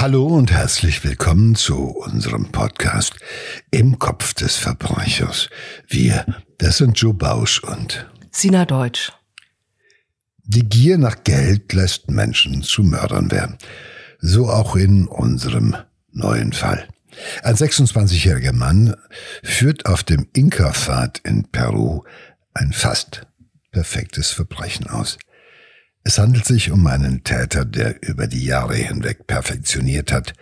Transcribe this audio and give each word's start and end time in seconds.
Hallo 0.00 0.28
und 0.28 0.52
herzlich 0.52 1.02
willkommen 1.02 1.56
zu 1.56 1.76
unserem 1.76 2.52
Podcast 2.52 3.14
Im 3.72 3.98
Kopf 3.98 4.32
des 4.32 4.54
Verbrechers. 4.54 5.50
Wir, 5.88 6.24
das 6.58 6.76
sind 6.76 7.00
Joe 7.00 7.12
Bausch 7.12 7.64
und 7.64 8.08
Sina 8.30 8.64
Deutsch. 8.64 9.10
Die 10.44 10.68
Gier 10.68 10.98
nach 10.98 11.24
Geld 11.24 11.72
lässt 11.72 12.12
Menschen 12.12 12.62
zu 12.62 12.84
Mördern 12.84 13.32
werden. 13.32 13.58
So 14.20 14.48
auch 14.48 14.76
in 14.76 15.08
unserem 15.08 15.74
neuen 16.12 16.52
Fall. 16.52 16.86
Ein 17.42 17.56
26-jähriger 17.56 18.52
Mann 18.52 18.94
führt 19.42 19.86
auf 19.86 20.04
dem 20.04 20.28
Inka-Pfad 20.32 21.18
in 21.24 21.50
Peru 21.50 22.04
ein 22.54 22.72
fast 22.72 23.26
perfektes 23.72 24.30
Verbrechen 24.30 24.86
aus. 24.86 25.18
Es 26.08 26.18
handelt 26.18 26.46
sich 26.46 26.70
um 26.70 26.86
einen 26.86 27.22
Täter, 27.22 27.66
der 27.66 28.02
über 28.02 28.28
die 28.28 28.42
Jahre 28.42 28.76
hinweg 28.76 29.26
perfektioniert 29.26 30.10
hat, 30.10 30.32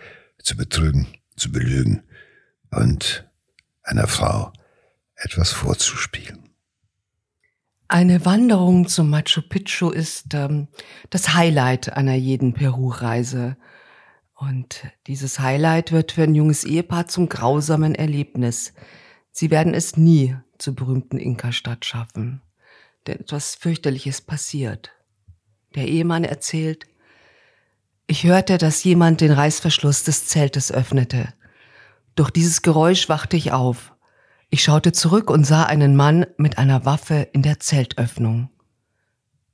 zu 0.41 0.55
betrügen, 0.55 1.07
zu 1.35 1.51
belügen 1.51 2.03
und 2.71 3.29
einer 3.83 4.07
Frau 4.07 4.53
etwas 5.15 5.51
vorzuspielen. 5.51 6.53
Eine 7.89 8.23
Wanderung 8.23 8.87
zum 8.87 9.09
Machu 9.09 9.41
Picchu 9.41 9.89
ist 9.89 10.33
ähm, 10.35 10.69
das 11.09 11.33
Highlight 11.33 11.91
einer 11.91 12.15
jeden 12.15 12.53
Peru-Reise. 12.53 13.57
Und 14.35 14.85
dieses 15.07 15.41
Highlight 15.41 15.91
wird 15.91 16.13
für 16.13 16.23
ein 16.23 16.33
junges 16.33 16.63
Ehepaar 16.63 17.09
zum 17.09 17.27
grausamen 17.27 17.93
Erlebnis. 17.93 18.71
Sie 19.31 19.51
werden 19.51 19.73
es 19.73 19.97
nie 19.97 20.33
zur 20.59 20.75
berühmten 20.75 21.17
Inka-Stadt 21.17 21.83
schaffen. 21.83 22.41
Denn 23.05 23.19
etwas 23.19 23.55
fürchterliches 23.55 24.21
passiert. 24.21 24.93
Der 25.75 25.87
Ehemann 25.87 26.23
erzählt, 26.23 26.87
ich 28.07 28.23
hörte, 28.23 28.57
dass 28.57 28.83
jemand 28.85 29.19
den 29.19 29.33
Reißverschluss 29.33 30.03
des 30.03 30.27
Zeltes 30.27 30.71
öffnete. 30.71 31.33
Durch 32.15 32.31
dieses 32.31 32.61
Geräusch 32.61 33.09
wachte 33.09 33.35
ich 33.35 33.51
auf. 33.51 33.93
Ich 34.49 34.63
schaute 34.63 34.93
zurück 34.93 35.29
und 35.29 35.43
sah 35.43 35.63
einen 35.63 35.97
Mann 35.97 36.25
mit 36.37 36.57
einer 36.57 36.85
Waffe 36.85 37.27
in 37.33 37.41
der 37.41 37.59
Zeltöffnung. 37.59 38.49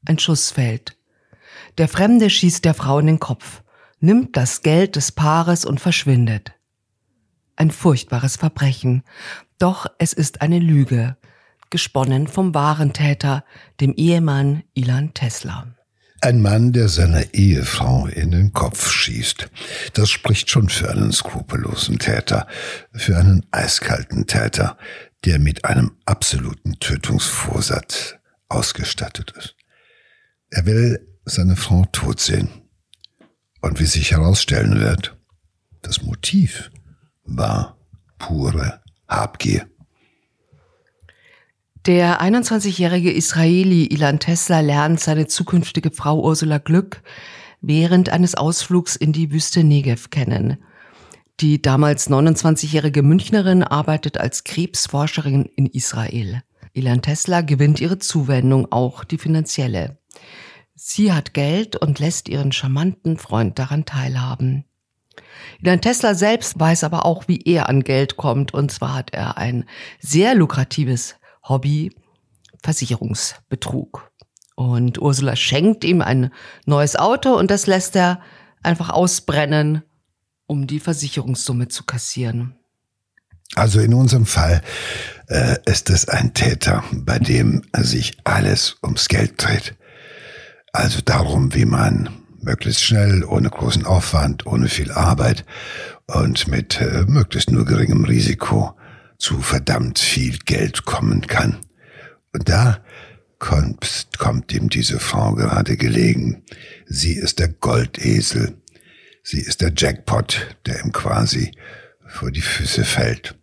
Ein 0.05 0.19
Schuss 0.19 0.51
fällt. 0.51 0.95
Der 1.79 1.87
Fremde 1.87 2.29
schießt 2.29 2.63
der 2.63 2.75
Frau 2.75 2.99
in 2.99 3.07
den 3.07 3.19
Kopf, 3.19 3.63
nimmt 3.99 4.37
das 4.37 4.61
Geld 4.61 4.95
des 4.95 5.11
Paares 5.11 5.65
und 5.65 5.79
verschwindet. 5.79 6.53
Ein 7.55 7.71
furchtbares 7.71 8.35
Verbrechen. 8.35 9.03
Doch 9.57 9.87
es 9.97 10.13
ist 10.13 10.41
eine 10.43 10.59
Lüge, 10.59 11.17
gesponnen 11.71 12.27
vom 12.27 12.53
wahren 12.53 12.93
Täter, 12.93 13.43
dem 13.79 13.93
Ehemann 13.93 14.63
Ilan 14.75 15.15
Tesla. 15.15 15.73
Ein 16.23 16.41
Mann, 16.41 16.71
der 16.71 16.87
seiner 16.87 17.33
Ehefrau 17.33 18.07
in 18.07 18.31
den 18.31 18.53
Kopf 18.53 18.89
schießt. 18.89 19.49
Das 19.91 20.09
spricht 20.09 20.49
schon 20.49 20.69
für 20.69 20.89
einen 20.89 21.11
skrupellosen 21.11 21.99
Täter, 21.99 22.47
für 22.93 23.17
einen 23.17 23.45
eiskalten 23.51 24.25
Täter, 24.25 24.77
der 25.25 25.37
mit 25.37 25.65
einem 25.65 25.97
absoluten 26.05 26.79
Tötungsvorsatz 26.79 28.15
ausgestattet 28.47 29.33
ist. 29.37 29.57
Er 30.49 30.65
will 30.65 31.05
seine 31.25 31.57
Frau 31.57 31.83
tot 31.91 32.21
sehen. 32.21 32.47
Und 33.59 33.81
wie 33.81 33.85
sich 33.85 34.11
herausstellen 34.11 34.79
wird, 34.79 35.17
das 35.81 36.03
Motiv 36.03 36.71
war 37.25 37.77
pure 38.17 38.81
Habgier. 39.09 39.67
Der 41.85 42.21
21-jährige 42.21 43.11
Israeli 43.11 43.87
Ilan 43.87 44.19
Tesla 44.19 44.61
lernt 44.61 45.01
seine 45.01 45.27
zukünftige 45.27 45.91
Frau 45.91 46.23
Ursula 46.23 46.57
Glück 46.57 47.03
während 47.59 48.07
eines 48.07 48.35
Ausflugs 48.35 48.95
in 48.95 49.11
die 49.11 49.31
Wüste 49.33 49.65
Negev 49.65 50.09
kennen. 50.09 50.63
Die 51.41 51.61
damals 51.61 52.09
29-jährige 52.09 53.03
Münchnerin 53.03 53.63
arbeitet 53.63 54.17
als 54.17 54.45
Krebsforscherin 54.45 55.43
in 55.57 55.65
Israel. 55.65 56.41
Ilan 56.71 57.01
Tesla 57.01 57.41
gewinnt 57.41 57.81
ihre 57.81 57.99
Zuwendung, 57.99 58.71
auch 58.71 59.03
die 59.03 59.17
finanzielle. 59.17 59.97
Sie 60.75 61.11
hat 61.11 61.33
Geld 61.33 61.75
und 61.75 61.99
lässt 61.99 62.29
ihren 62.29 62.53
charmanten 62.53 63.17
Freund 63.17 63.59
daran 63.59 63.83
teilhaben. 63.83 64.63
Ilan 65.59 65.81
Tesla 65.81 66.15
selbst 66.15 66.57
weiß 66.57 66.85
aber 66.85 67.05
auch, 67.05 67.27
wie 67.27 67.41
er 67.41 67.67
an 67.67 67.83
Geld 67.83 68.15
kommt, 68.15 68.53
und 68.53 68.71
zwar 68.71 68.95
hat 68.95 69.13
er 69.13 69.37
ein 69.37 69.65
sehr 69.99 70.33
lukratives 70.33 71.15
Hobby 71.43 71.91
Versicherungsbetrug. 72.63 74.11
Und 74.55 75.01
Ursula 75.01 75.35
schenkt 75.35 75.83
ihm 75.83 76.01
ein 76.01 76.31
neues 76.65 76.95
Auto 76.95 77.33
und 77.33 77.51
das 77.51 77.67
lässt 77.67 77.95
er 77.95 78.21
einfach 78.61 78.89
ausbrennen, 78.89 79.83
um 80.47 80.67
die 80.67 80.79
Versicherungssumme 80.79 81.67
zu 81.67 81.83
kassieren. 81.83 82.55
Also 83.55 83.79
in 83.79 83.93
unserem 83.93 84.25
Fall 84.25 84.61
äh, 85.27 85.57
ist 85.65 85.89
es 85.89 86.07
ein 86.07 86.33
Täter, 86.33 86.83
bei 86.91 87.19
dem 87.19 87.63
sich 87.77 88.17
alles 88.23 88.77
ums 88.83 89.07
Geld 89.07 89.43
dreht. 89.43 89.75
Also 90.71 91.01
darum, 91.01 91.53
wie 91.53 91.65
man 91.65 92.09
möglichst 92.41 92.83
schnell, 92.83 93.23
ohne 93.23 93.49
großen 93.49 93.85
Aufwand, 93.85 94.45
ohne 94.45 94.69
viel 94.69 94.91
Arbeit 94.91 95.45
und 96.07 96.47
mit 96.47 96.81
äh, 96.81 97.05
möglichst 97.07 97.51
nur 97.51 97.65
geringem 97.65 98.05
Risiko 98.05 98.75
zu 99.23 99.39
verdammt 99.39 99.99
viel 99.99 100.37
Geld 100.39 100.83
kommen 100.83 101.27
kann. 101.27 101.57
Und 102.33 102.49
da 102.49 102.83
kommt, 103.39 104.09
kommt 104.17 104.51
ihm 104.51 104.67
diese 104.69 104.99
Frau 104.99 105.33
gerade 105.35 105.77
gelegen. 105.77 106.43
Sie 106.87 107.13
ist 107.13 107.39
der 107.39 107.47
Goldesel. 107.47 108.61
Sie 109.23 109.39
ist 109.39 109.61
der 109.61 109.71
Jackpot, 109.75 110.57
der 110.65 110.83
ihm 110.83 110.91
quasi 110.91 111.51
vor 112.05 112.31
die 112.31 112.41
Füße 112.41 112.83
fällt. 112.83 113.35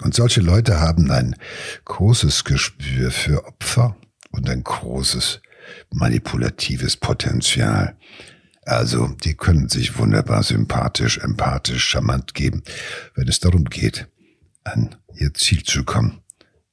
Und 0.00 0.14
solche 0.14 0.40
Leute 0.40 0.80
haben 0.80 1.12
ein 1.12 1.36
großes 1.84 2.42
Gespür 2.44 3.12
für 3.12 3.46
Opfer 3.46 3.96
und 4.32 4.50
ein 4.50 4.64
großes 4.64 5.40
manipulatives 5.90 6.96
Potenzial. 6.96 7.96
Also, 8.62 9.14
die 9.22 9.34
können 9.34 9.68
sich 9.68 9.96
wunderbar 9.96 10.42
sympathisch, 10.42 11.18
empathisch, 11.18 11.84
charmant 11.84 12.34
geben, 12.34 12.64
wenn 13.14 13.28
es 13.28 13.38
darum 13.38 13.64
geht, 13.64 14.08
an 14.64 14.96
ihr 15.14 15.34
Ziel 15.34 15.62
zu 15.64 15.84
kommen. 15.84 16.20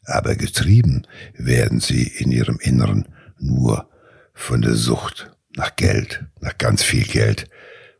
Aber 0.03 0.35
getrieben 0.35 1.05
werden 1.33 1.79
sie 1.79 2.03
in 2.03 2.31
ihrem 2.31 2.59
Inneren 2.59 3.07
nur 3.39 3.89
von 4.33 4.61
der 4.61 4.75
Sucht 4.75 5.31
nach 5.55 5.75
Geld, 5.75 6.25
nach 6.39 6.57
ganz 6.57 6.83
viel 6.83 7.03
Geld, 7.03 7.49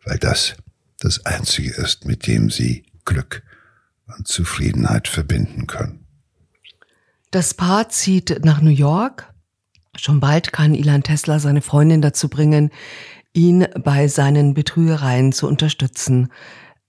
weil 0.06 0.18
das 0.18 0.56
das 1.00 1.26
Einzige 1.26 1.72
ist, 1.72 2.06
mit 2.06 2.28
dem 2.28 2.50
sie 2.50 2.84
Glück 3.06 3.44
und 4.18 4.28
Zufriedenheit 4.28 5.08
verbinden 5.08 5.68
können. 5.68 6.06
Das 7.32 7.54
Paar 7.54 7.90
zieht 7.90 8.44
nach 8.46 8.62
New 8.62 8.70
York. 8.72 9.34
Schon 9.98 10.20
bald 10.20 10.54
kann 10.54 10.74
Ilan 10.74 11.04
Tesla 11.04 11.40
seine 11.40 11.62
Freundin 11.62 12.02
dazu 12.02 12.30
bringen, 12.30 12.72
ihn 13.34 13.68
bei 13.84 14.08
seinen 14.08 14.54
Betrügereien 14.54 15.34
zu 15.34 15.48
unterstützen. 15.48 16.32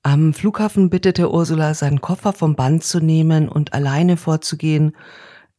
Am 0.08 0.32
Flughafen 0.32 0.88
bittete 0.88 1.30
Ursula, 1.30 1.74
seinen 1.74 2.00
Koffer 2.00 2.32
vom 2.32 2.56
Band 2.56 2.82
zu 2.82 2.98
nehmen 2.98 3.46
und 3.46 3.74
alleine 3.74 4.16
vorzugehen. 4.16 4.96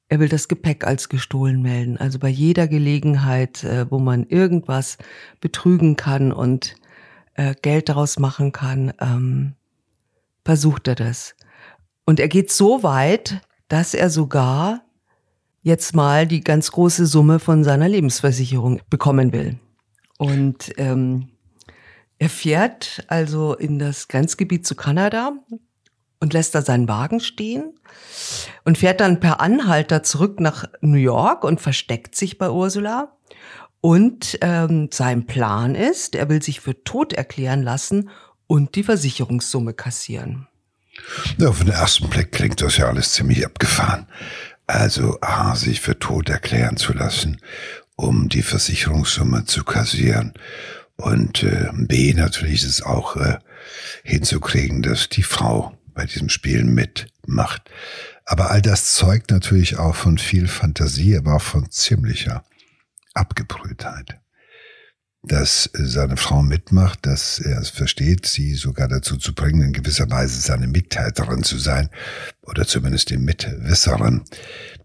Er 0.08 0.20
will 0.20 0.28
das 0.28 0.48
Gepäck 0.48 0.88
als 0.88 1.08
gestohlen 1.08 1.62
melden. 1.62 1.98
Also 1.98 2.18
bei 2.18 2.30
jeder 2.30 2.68
Gelegenheit, 2.68 3.64
äh, 3.64 3.86
wo 3.92 4.00
man 4.00 4.26
irgendwas 4.26 4.98
betrügen 5.40 5.98
kann 5.98 6.32
und 6.32 6.78
äh, 7.36 7.54
Geld 7.62 7.90
daraus 7.90 8.18
machen 8.18 8.52
kann, 8.52 8.92
ähm, 9.00 9.54
versucht 10.44 10.88
er 10.88 10.96
das. 10.96 11.36
Und 12.08 12.20
er 12.20 12.28
geht 12.28 12.52
so 12.52 12.82
weit, 12.82 13.42
dass 13.68 13.94
er 13.94 14.10
sogar 14.10 14.82
jetzt 15.62 15.96
mal 15.96 16.26
die 16.26 16.42
ganz 16.42 16.72
große 16.72 17.06
Summe 17.06 17.38
von 17.38 17.64
seiner 17.64 17.88
Lebensversicherung 17.88 18.82
bekommen 18.90 19.32
will. 19.32 19.60
Und 20.18 20.74
ähm, 20.78 21.28
er 22.20 22.30
fährt 22.30 23.04
also 23.08 23.56
in 23.56 23.80
das 23.80 24.10
Grenzgebiet 24.10 24.68
zu 24.68 24.76
Kanada 24.76 25.32
und 26.20 26.34
lässt 26.34 26.54
da 26.54 26.62
seinen 26.62 26.90
Wagen 26.90 27.22
stehen 27.22 27.74
und 28.66 28.78
fährt 28.78 29.00
dann 29.00 29.22
per 29.22 29.40
Anhalter 29.40 30.04
zurück 30.04 30.42
nach 30.42 30.66
New 30.82 30.98
York 30.98 31.46
und 31.46 31.62
versteckt 31.62 32.16
sich 32.16 32.38
bei 32.38 32.50
Ursula. 32.50 33.16
Und 33.80 34.38
ähm, 34.42 34.90
sein 34.92 35.26
Plan 35.26 35.74
ist, 35.74 36.14
er 36.14 36.28
will 36.28 36.44
sich 36.44 36.60
für 36.60 36.84
tot 36.84 37.14
erklären 37.14 37.64
lassen 37.64 38.10
und 38.48 38.76
die 38.76 38.84
Versicherungssumme 38.84 39.74
kassieren. 39.74 40.50
Ja, 41.38 41.48
auf 41.48 41.60
den 41.60 41.70
ersten 41.70 42.10
Blick 42.10 42.34
klingt 42.34 42.62
das 42.62 42.76
ja 42.76 42.88
alles 42.88 43.14
ziemlich 43.14 43.46
abgefahren. 43.46 44.08
Also 44.68 45.18
A, 45.22 45.56
sich 45.56 45.80
für 45.80 45.98
tot 45.98 46.28
erklären 46.28 46.76
zu 46.76 46.92
lassen, 46.92 47.40
um 47.96 48.28
die 48.28 48.44
Versicherungssumme 48.44 49.46
zu 49.46 49.64
kassieren 49.64 50.34
und 51.00 51.44
äh, 51.44 51.70
B, 51.74 52.14
natürlich 52.14 52.64
ist 52.64 52.70
es 52.70 52.82
auch 52.82 53.16
äh, 53.16 53.40
hinzukriegen, 54.04 54.82
dass 54.82 55.08
die 55.08 55.24
Frau 55.24 55.78
bei 55.94 56.06
diesem 56.06 56.28
Spiel 56.30 56.66
mitmacht. 56.66 57.70
Aber 58.26 58.52
all 58.52 58.62
das 58.62 58.94
zeugt 58.94 59.32
natürlich 59.32 59.78
auch 59.78 59.96
von 59.96 60.18
viel 60.18 60.48
Fantasie, 60.48 61.18
aber 61.18 61.38
auch 61.38 61.42
von 61.42 61.72
ziemlicher 61.72 62.44
Abgebrühtheit. 63.14 64.20
dass 65.22 65.70
seine 65.74 66.16
Frau 66.16 66.42
mitmacht, 66.42 67.06
dass 67.06 67.40
er 67.40 67.60
es 67.60 67.70
versteht, 67.70 68.26
sie 68.26 68.54
sogar 68.56 68.88
dazu 68.88 69.18
zu 69.18 69.36
bringen, 69.36 69.62
in 69.62 69.74
gewisser 69.74 70.10
Weise 70.10 70.40
seine 70.40 70.68
Mittäterin 70.68 71.44
zu 71.44 71.58
sein 71.58 71.90
oder 72.44 72.66
zumindest 72.66 73.10
die 73.10 73.18
Mitwisserin. 73.18 74.24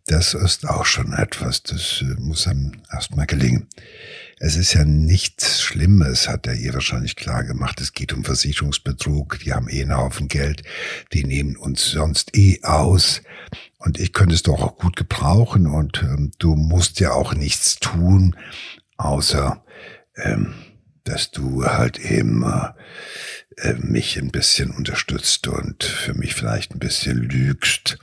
Das 0.06 0.34
ist 0.34 0.68
auch 0.68 0.84
schon 0.84 1.14
etwas, 1.14 1.62
das 1.62 2.02
äh, 2.02 2.20
muss 2.20 2.46
einem 2.46 2.72
erstmal 2.92 3.26
gelingen. 3.26 3.68
Es 4.38 4.56
ist 4.56 4.74
ja 4.74 4.84
nichts 4.84 5.62
Schlimmes, 5.62 6.28
hat 6.28 6.46
er 6.46 6.54
ihr 6.54 6.74
wahrscheinlich 6.74 7.16
klar 7.16 7.42
gemacht. 7.44 7.80
Es 7.80 7.94
geht 7.94 8.12
um 8.12 8.22
Versicherungsbetrug, 8.22 9.38
die 9.38 9.54
haben 9.54 9.68
eh 9.68 9.80
einen 9.80 9.96
Haufen 9.96 10.28
Geld, 10.28 10.62
die 11.14 11.24
nehmen 11.24 11.56
uns 11.56 11.90
sonst 11.90 12.36
eh 12.36 12.60
aus. 12.62 13.22
Und 13.78 13.98
ich 13.98 14.12
könnte 14.12 14.34
es 14.34 14.42
doch 14.42 14.60
auch 14.60 14.76
gut 14.76 14.96
gebrauchen 14.96 15.66
und 15.66 16.02
ähm, 16.02 16.32
du 16.38 16.54
musst 16.54 17.00
ja 17.00 17.12
auch 17.12 17.32
nichts 17.32 17.76
tun, 17.76 18.36
außer 18.98 19.64
ähm, 20.16 20.54
dass 21.04 21.30
du 21.30 21.64
halt 21.64 21.98
eben 21.98 22.44
äh, 23.56 23.74
mich 23.74 24.18
ein 24.18 24.30
bisschen 24.30 24.70
unterstützt 24.70 25.46
und 25.48 25.84
für 25.84 26.12
mich 26.12 26.34
vielleicht 26.34 26.72
ein 26.72 26.78
bisschen 26.78 27.16
lügst. 27.16 27.98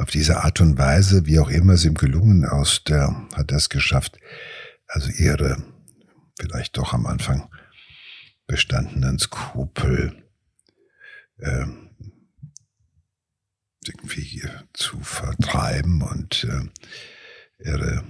Auf 0.00 0.08
diese 0.08 0.42
Art 0.42 0.62
und 0.62 0.78
Weise, 0.78 1.26
wie 1.26 1.38
auch 1.38 1.50
immer 1.50 1.74
es 1.74 1.84
ihm 1.84 1.92
gelungen 1.92 2.46
aus 2.46 2.84
der, 2.84 3.28
hat 3.34 3.52
das 3.52 3.68
geschafft, 3.68 4.16
also 4.86 5.10
ihre 5.10 5.62
vielleicht 6.40 6.78
doch 6.78 6.94
am 6.94 7.04
Anfang 7.04 7.50
bestandenen 8.46 9.18
Skrupel 9.18 10.24
äh, 11.36 11.66
irgendwie 13.86 14.42
zu 14.72 14.98
vertreiben 15.00 16.00
und 16.00 16.44
äh, 16.44 17.68
ihre 17.68 18.02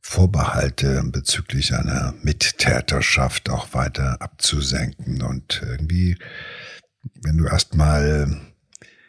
Vorbehalte 0.00 1.02
bezüglich 1.04 1.74
einer 1.74 2.14
Mittäterschaft 2.22 3.50
auch 3.50 3.74
weiter 3.74 4.22
abzusenken. 4.22 5.20
Und 5.20 5.60
irgendwie, 5.62 6.16
wenn 7.22 7.36
du 7.36 7.44
erstmal 7.44 8.40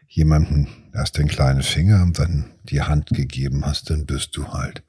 jemanden 0.09 0.86
erst 0.97 1.17
den 1.17 1.27
kleinen 1.27 1.61
Finger 1.61 2.01
und 2.01 2.19
dann 2.19 2.51
die 2.63 2.81
Hand 2.81 3.09
gegeben 3.09 3.65
hast, 3.65 3.89
dann 3.89 4.05
bist 4.05 4.35
du 4.35 4.49
halt 4.49 4.83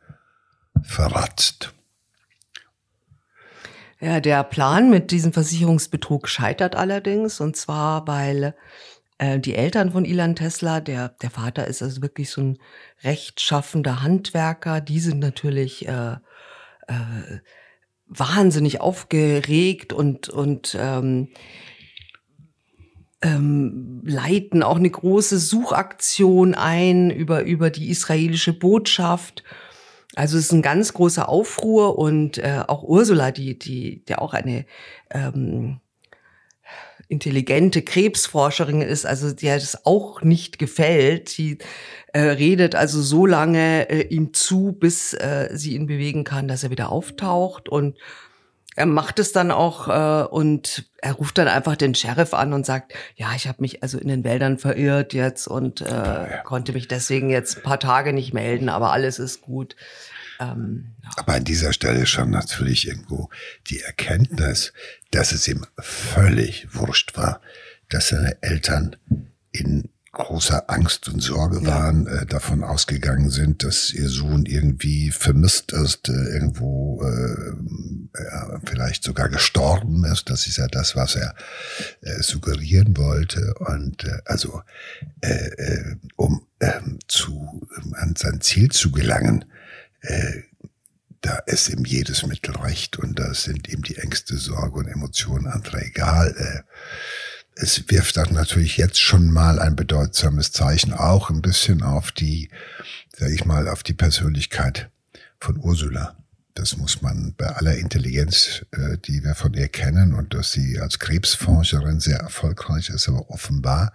verratzt. 0.83 1.75
Ja, 4.01 4.21
der 4.21 4.45
Plan 4.45 4.91
mit 4.91 5.11
diesem 5.11 5.33
Versicherungsbetrug 5.33 6.29
scheitert 6.29 6.77
allerdings, 6.77 7.41
und 7.41 7.57
zwar, 7.57 8.07
weil 8.07 8.55
äh, 9.19 9.41
die 9.41 9.57
Eltern 9.57 9.91
von 9.91 10.05
Ilan 10.05 10.37
Tesla, 10.37 10.81
der, 10.81 11.11
der 11.21 11.31
Vater 11.31 11.67
ist 11.67 11.83
also 11.83 12.01
wirklich 12.01 12.31
so 12.31 12.41
ein 12.43 12.59
rechtschaffender 13.03 14.03
Handwerker, 14.03 14.81
die 14.81 15.01
sind 15.01 15.19
natürlich 15.19 15.89
äh, 15.89 16.13
äh, 16.87 17.41
wahnsinnig 18.07 18.81
aufgeregt 18.81 19.93
und, 19.93 20.29
und 20.29 20.77
ähm, 20.81 21.29
ähm, 23.23 24.03
leiten 24.05 24.63
auch 24.63 24.77
eine 24.77 24.91
große 24.91 25.39
Suchaktion 25.39 26.55
ein 26.55 27.11
über, 27.11 27.43
über 27.43 27.71
die 27.71 27.91
israelische 27.91 28.53
Botschaft. 28.53 29.43
Also 30.15 30.39
es 30.39 30.45
ist 30.45 30.53
ein 30.53 30.63
ganz 30.63 30.93
großer 30.93 31.29
Aufruhr 31.29 31.99
und 31.99 32.39
äh, 32.39 32.63
auch 32.67 32.83
Ursula, 32.83 33.31
die, 33.31 33.59
die, 33.59 34.05
der 34.05 34.23
auch 34.23 34.35
eine 34.35 34.67
ähm, 35.11 35.81
intelligente 37.09 37.83
Krebsforscherin 37.83 38.83
ist, 38.83 39.07
also 39.07 39.33
der 39.33 39.55
das 39.57 39.87
auch 39.87 40.23
nicht 40.23 40.59
gefällt. 40.59 41.29
Sie 41.29 41.59
äh, 42.13 42.21
redet 42.21 42.75
also 42.75 43.01
so 43.01 43.27
lange 43.27 43.89
äh, 43.89 44.03
ihm 44.09 44.35
zu, 44.35 44.73
bis 44.73 45.15
äh, 45.15 45.49
sie 45.53 45.75
ihn 45.75 45.87
bewegen 45.87 46.25
kann, 46.25 46.49
dass 46.49 46.65
er 46.65 46.71
wieder 46.71 46.93
auftaucht 46.93 47.69
und 47.69 47.97
er 48.79 48.87
macht 48.87 49.19
es 49.19 49.33
dann 49.33 49.51
auch 49.51 49.89
äh, 49.89 50.27
und 50.29 50.89
er 50.99 51.15
ruft 51.15 51.37
dann 51.39 51.49
einfach 51.49 51.75
den 51.75 51.97
Sheriff 51.97 52.33
an 52.33 52.53
und 52.53 52.65
sagt, 52.65 52.95
ja, 53.17 53.35
ich 53.35 53.49
habe 53.49 53.61
mich 53.61 53.83
also 53.83 53.99
in 53.99 54.07
den 54.07 54.23
Wäldern 54.23 54.57
verirrt 54.57 55.15
jetzt 55.15 55.49
und 55.49 55.81
äh, 55.81 55.85
ja. 55.87 56.43
konnte 56.45 56.73
mich 56.73 56.87
deswegen 56.87 57.29
jetzt 57.29 57.57
ein 57.57 57.63
paar 57.65 57.81
Tage 57.81 58.13
nicht 58.13 58.33
melden, 58.35 58.69
aber 58.69 58.93
alles 58.93 59.19
ist 59.19 59.41
gut. 59.41 59.75
Ähm, 60.39 60.95
ja. 61.03 61.11
Aber 61.17 61.33
an 61.33 61.43
dieser 61.43 61.73
Stelle 61.73 62.07
schon 62.07 62.31
natürlich 62.31 62.87
irgendwo 62.87 63.31
die 63.67 63.81
Erkenntnis, 63.81 64.73
dass 65.11 65.33
es 65.33 65.49
ihm 65.49 65.67
völlig 65.81 66.69
wurscht 66.73 67.17
war, 67.17 67.41
dass 67.89 68.11
seine 68.11 68.41
Eltern 68.43 68.95
in 69.51 69.89
großer 70.13 70.71
Angst 70.71 71.09
und 71.09 71.21
Sorge 71.21 71.65
waren, 71.67 72.07
äh, 72.07 72.27
davon 72.27 72.65
ausgegangen 72.65 73.31
sind, 73.31 73.63
dass 73.63 73.93
ihr 73.93 74.09
Sohn 74.09 74.47
irgendwie 74.47 75.11
vermisst 75.11 75.73
ist, 75.73 76.09
äh, 76.09 76.13
irgendwo 76.13 77.03
äh, 77.03 77.53
ja, 78.23 78.61
vielleicht 78.65 79.05
sogar 79.05 79.29
gestorben 79.29 80.05
ist. 80.05 80.31
Das 80.31 80.47
ist 80.47 80.57
ja 80.57 80.67
das, 80.67 80.97
was 80.97 81.15
er 81.15 81.35
äh, 82.01 82.23
suggerieren 82.23 82.97
wollte. 82.97 83.55
Und 83.59 84.05
äh, 84.05 84.19
also 84.25 84.63
äh, 85.21 85.49
äh, 85.49 85.97
um 86.17 86.47
äh, 86.59 86.81
zu 87.07 87.67
an 87.93 88.15
sein 88.17 88.41
Ziel 88.41 88.71
zu 88.71 88.91
gelangen, 88.91 89.45
äh, 90.01 90.43
da 91.21 91.39
ist 91.47 91.69
ihm 91.69 91.85
jedes 91.85 92.27
Mittel 92.27 92.57
recht 92.57 92.99
und 92.99 93.19
da 93.19 93.35
sind 93.35 93.69
ihm 93.69 93.83
die 93.83 93.97
Ängste, 93.97 94.37
Sorge 94.37 94.79
und 94.79 94.89
Emotionen 94.89 95.49
andere 95.49 95.85
egal. 95.85 96.65
Es 97.61 97.83
wirft 97.89 98.17
auch 98.21 98.31
natürlich 98.31 98.77
jetzt 98.77 99.01
schon 99.01 99.33
mal 99.33 99.59
ein 99.59 99.75
bedeutsames 99.75 100.53
Zeichen 100.53 100.93
auch 100.93 101.29
ein 101.29 101.43
bisschen 101.43 101.83
auf 101.83 102.13
die, 102.13 102.51
sag 103.17 103.31
ich 103.33 103.45
mal, 103.45 103.69
auf 103.69 103.83
die 103.83 103.95
Persönlichkeit 103.95 104.91
von 105.41 105.59
Ursula. 105.59 106.17
Das 106.55 106.77
muss 106.77 107.03
man 107.03 107.35
bei 107.37 107.47
aller 107.47 107.77
Intelligenz, 107.77 108.65
äh, 108.71 108.97
die 108.99 109.25
wir 109.25 109.35
von 109.35 109.55
ihr 109.55 109.67
kennen 109.67 110.15
und 110.15 110.35
dass 110.35 110.53
sie 110.53 110.79
als 110.79 111.01
Krebsforscherin 111.01 111.99
sehr 111.99 112.19
erfolgreich 112.19 112.91
ist, 112.91 113.09
aber 113.09 113.29
offenbar 113.29 113.93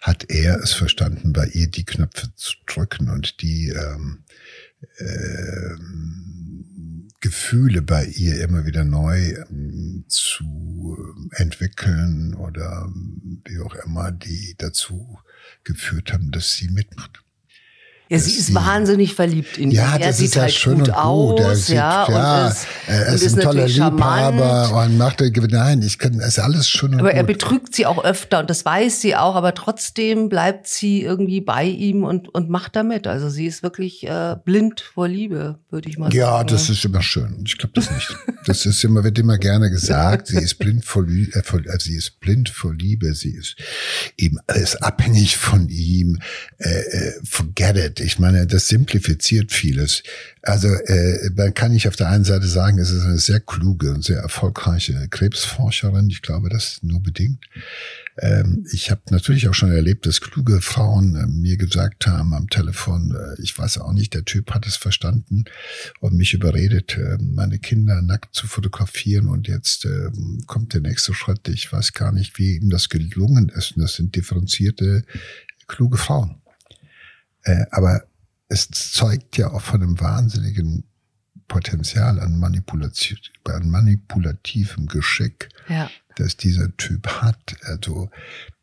hat 0.00 0.28
er 0.28 0.60
es 0.60 0.72
verstanden, 0.72 1.32
bei 1.32 1.46
ihr 1.46 1.68
die 1.68 1.84
Knöpfe 1.84 2.34
zu 2.34 2.54
drücken 2.66 3.10
und 3.10 3.42
die 3.42 3.68
ähm, 3.68 4.24
äh, 4.98 5.74
Gefühle 7.20 7.82
bei 7.82 8.04
ihr 8.04 8.42
immer 8.42 8.64
wieder 8.64 8.84
neu 8.84 9.34
ähm, 9.50 10.04
zu 10.08 10.96
entwickeln 11.32 12.34
oder 12.34 12.84
ähm, 12.86 13.42
wie 13.44 13.58
auch 13.60 13.74
immer, 13.74 14.12
die 14.12 14.54
dazu 14.56 15.18
geführt 15.64 16.12
haben, 16.12 16.30
dass 16.30 16.52
sie 16.52 16.68
mitmacht. 16.68 17.24
Ja, 18.10 18.18
sie 18.18 18.38
ist 18.38 18.54
wahnsinnig 18.54 19.14
verliebt 19.14 19.58
in 19.58 19.70
ihn. 19.70 19.76
Ja, 19.76 19.98
das 19.98 20.16
sieht 20.16 20.30
ist 20.30 20.40
halt 20.40 20.52
schön 20.52 20.78
gut 20.78 20.88
und 20.88 20.94
gut. 20.94 21.40
Er 21.40 21.56
sieht, 21.56 21.76
ja, 21.76 22.06
ja 22.08 22.48
ist, 22.48 22.66
er 22.86 23.06
ist, 23.08 23.22
ist 23.22 23.36
ein 23.36 23.42
toller 23.42 23.68
Liebhaber 23.68 24.66
charmant. 24.68 24.90
und 24.92 24.98
macht, 24.98 25.20
nein, 25.50 25.82
ich 25.82 25.98
kann, 25.98 26.18
es 26.20 26.28
ist 26.28 26.38
alles 26.38 26.70
schön 26.70 26.94
und 26.94 27.00
aber 27.00 27.10
gut. 27.10 27.10
Aber 27.10 27.18
er 27.18 27.24
betrügt 27.24 27.74
sie 27.74 27.84
auch 27.84 28.02
öfter 28.02 28.40
und 28.40 28.48
das 28.48 28.64
weiß 28.64 29.02
sie 29.02 29.14
auch, 29.14 29.34
aber 29.34 29.52
trotzdem 29.52 30.30
bleibt 30.30 30.68
sie 30.68 31.02
irgendwie 31.02 31.42
bei 31.42 31.64
ihm 31.64 32.04
und, 32.04 32.34
und 32.34 32.48
macht 32.48 32.76
damit. 32.76 33.06
Also 33.06 33.28
sie 33.28 33.44
ist 33.44 33.62
wirklich 33.62 34.06
äh, 34.06 34.36
blind 34.42 34.80
vor 34.80 35.06
Liebe, 35.06 35.58
würde 35.68 35.90
ich 35.90 35.98
mal 35.98 36.12
ja, 36.14 36.26
sagen. 36.26 36.36
Ja, 36.38 36.44
das 36.44 36.70
ist 36.70 36.84
immer 36.86 37.02
schön. 37.02 37.44
Ich 37.46 37.58
glaube 37.58 37.72
das 37.74 37.90
nicht. 37.90 38.16
das 38.46 38.64
ist 38.64 38.82
immer, 38.84 39.04
wird 39.04 39.18
immer 39.18 39.36
gerne 39.36 39.70
gesagt. 39.70 40.28
Sie 40.28 40.38
ist 40.38 40.54
blind 40.54 40.86
vor, 40.86 41.06
äh, 41.06 41.42
vor 41.42 41.60
äh, 41.60 41.78
sie 41.78 41.96
ist 41.96 42.20
blind 42.20 42.48
vor 42.48 42.72
Liebe. 42.72 43.14
Sie 43.14 43.32
ist 43.32 43.56
eben 44.16 44.38
alles 44.46 44.76
abhängig 44.76 45.36
von 45.36 45.68
ihm. 45.68 46.18
Äh, 46.56 46.70
äh, 46.70 47.12
forget 47.22 47.76
it 47.76 47.97
ich 48.00 48.18
meine, 48.18 48.46
das 48.46 48.68
simplifiziert 48.68 49.52
vieles. 49.52 50.02
Also 50.42 50.68
äh, 50.68 51.30
man 51.34 51.52
kann 51.52 51.72
nicht 51.72 51.88
auf 51.88 51.96
der 51.96 52.08
einen 52.08 52.24
Seite 52.24 52.46
sagen, 52.46 52.78
es 52.78 52.90
ist 52.90 53.04
eine 53.04 53.18
sehr 53.18 53.40
kluge 53.40 53.92
und 53.92 54.04
sehr 54.04 54.20
erfolgreiche 54.20 55.08
Krebsforscherin. 55.08 56.08
Ich 56.10 56.22
glaube, 56.22 56.48
das 56.48 56.78
nur 56.82 57.02
bedingt. 57.02 57.44
Ähm, 58.18 58.66
ich 58.72 58.90
habe 58.90 59.02
natürlich 59.10 59.48
auch 59.48 59.54
schon 59.54 59.72
erlebt, 59.72 60.06
dass 60.06 60.20
kluge 60.20 60.60
Frauen 60.60 61.16
äh, 61.16 61.26
mir 61.26 61.56
gesagt 61.56 62.06
haben 62.06 62.34
am 62.34 62.48
Telefon, 62.48 63.14
äh, 63.14 63.40
ich 63.40 63.56
weiß 63.56 63.78
auch 63.78 63.92
nicht, 63.92 64.14
der 64.14 64.24
Typ 64.24 64.52
hat 64.52 64.66
es 64.66 64.76
verstanden 64.76 65.44
und 66.00 66.14
mich 66.14 66.34
überredet, 66.34 66.96
äh, 66.96 67.18
meine 67.20 67.58
Kinder 67.58 68.02
nackt 68.02 68.34
zu 68.34 68.46
fotografieren 68.46 69.28
und 69.28 69.48
jetzt 69.48 69.84
äh, 69.84 70.10
kommt 70.46 70.74
der 70.74 70.80
nächste 70.80 71.14
Schritt. 71.14 71.48
Ich 71.48 71.72
weiß 71.72 71.92
gar 71.92 72.12
nicht, 72.12 72.38
wie 72.38 72.56
ihm 72.56 72.70
das 72.70 72.88
gelungen 72.88 73.50
ist. 73.50 73.74
Das 73.76 73.94
sind 73.94 74.16
differenzierte, 74.16 75.04
kluge 75.66 75.98
Frauen. 75.98 76.36
Äh, 77.48 77.64
aber 77.70 78.02
es 78.48 78.68
zeugt 78.70 79.38
ja 79.38 79.50
auch 79.50 79.62
von 79.62 79.82
einem 79.82 79.98
wahnsinnigen 80.00 80.84
Potenzial 81.48 82.20
an 82.20 82.38
Manipulation, 82.38 83.18
an 83.44 83.70
manipulativem 83.70 84.86
Geschick, 84.86 85.48
ja. 85.68 85.90
das 86.16 86.36
dieser 86.36 86.76
Typ 86.76 87.06
hat. 87.22 87.56
Also, 87.62 88.10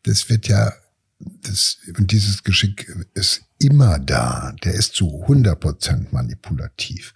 das 0.03 0.29
wird 0.29 0.47
ja 0.47 0.71
das, 1.19 1.79
und 1.97 2.11
dieses 2.11 2.43
Geschick 2.43 2.87
ist 3.15 3.44
immer 3.59 3.99
da. 3.99 4.53
Der 4.63 4.73
ist 4.73 4.95
zu 4.95 5.21
100 5.23 5.59
Prozent 5.59 6.13
manipulativ. 6.13 7.13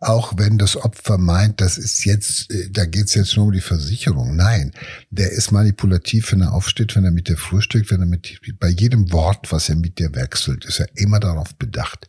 Auch 0.00 0.34
wenn 0.36 0.58
das 0.58 0.76
Opfer 0.76 1.18
meint, 1.18 1.60
das 1.60 1.78
ist 1.78 2.04
jetzt, 2.04 2.50
äh, 2.50 2.70
da 2.70 2.86
geht's 2.86 3.14
jetzt 3.14 3.36
nur 3.36 3.46
um 3.46 3.52
die 3.52 3.60
Versicherung. 3.60 4.36
Nein, 4.36 4.72
der 5.10 5.30
ist 5.30 5.52
manipulativ, 5.52 6.32
wenn 6.32 6.40
er 6.40 6.52
aufsteht, 6.52 6.96
wenn 6.96 7.04
er 7.04 7.10
mit 7.10 7.28
dir 7.28 7.36
frühstückt, 7.36 7.90
wenn 7.90 8.00
er 8.00 8.06
mit, 8.06 8.40
bei 8.58 8.68
jedem 8.68 9.12
Wort, 9.12 9.52
was 9.52 9.68
er 9.68 9.76
mit 9.76 9.98
dir 9.98 10.14
wechselt, 10.14 10.64
ist 10.64 10.80
er 10.80 10.88
immer 10.94 11.20
darauf 11.20 11.54
bedacht, 11.56 12.08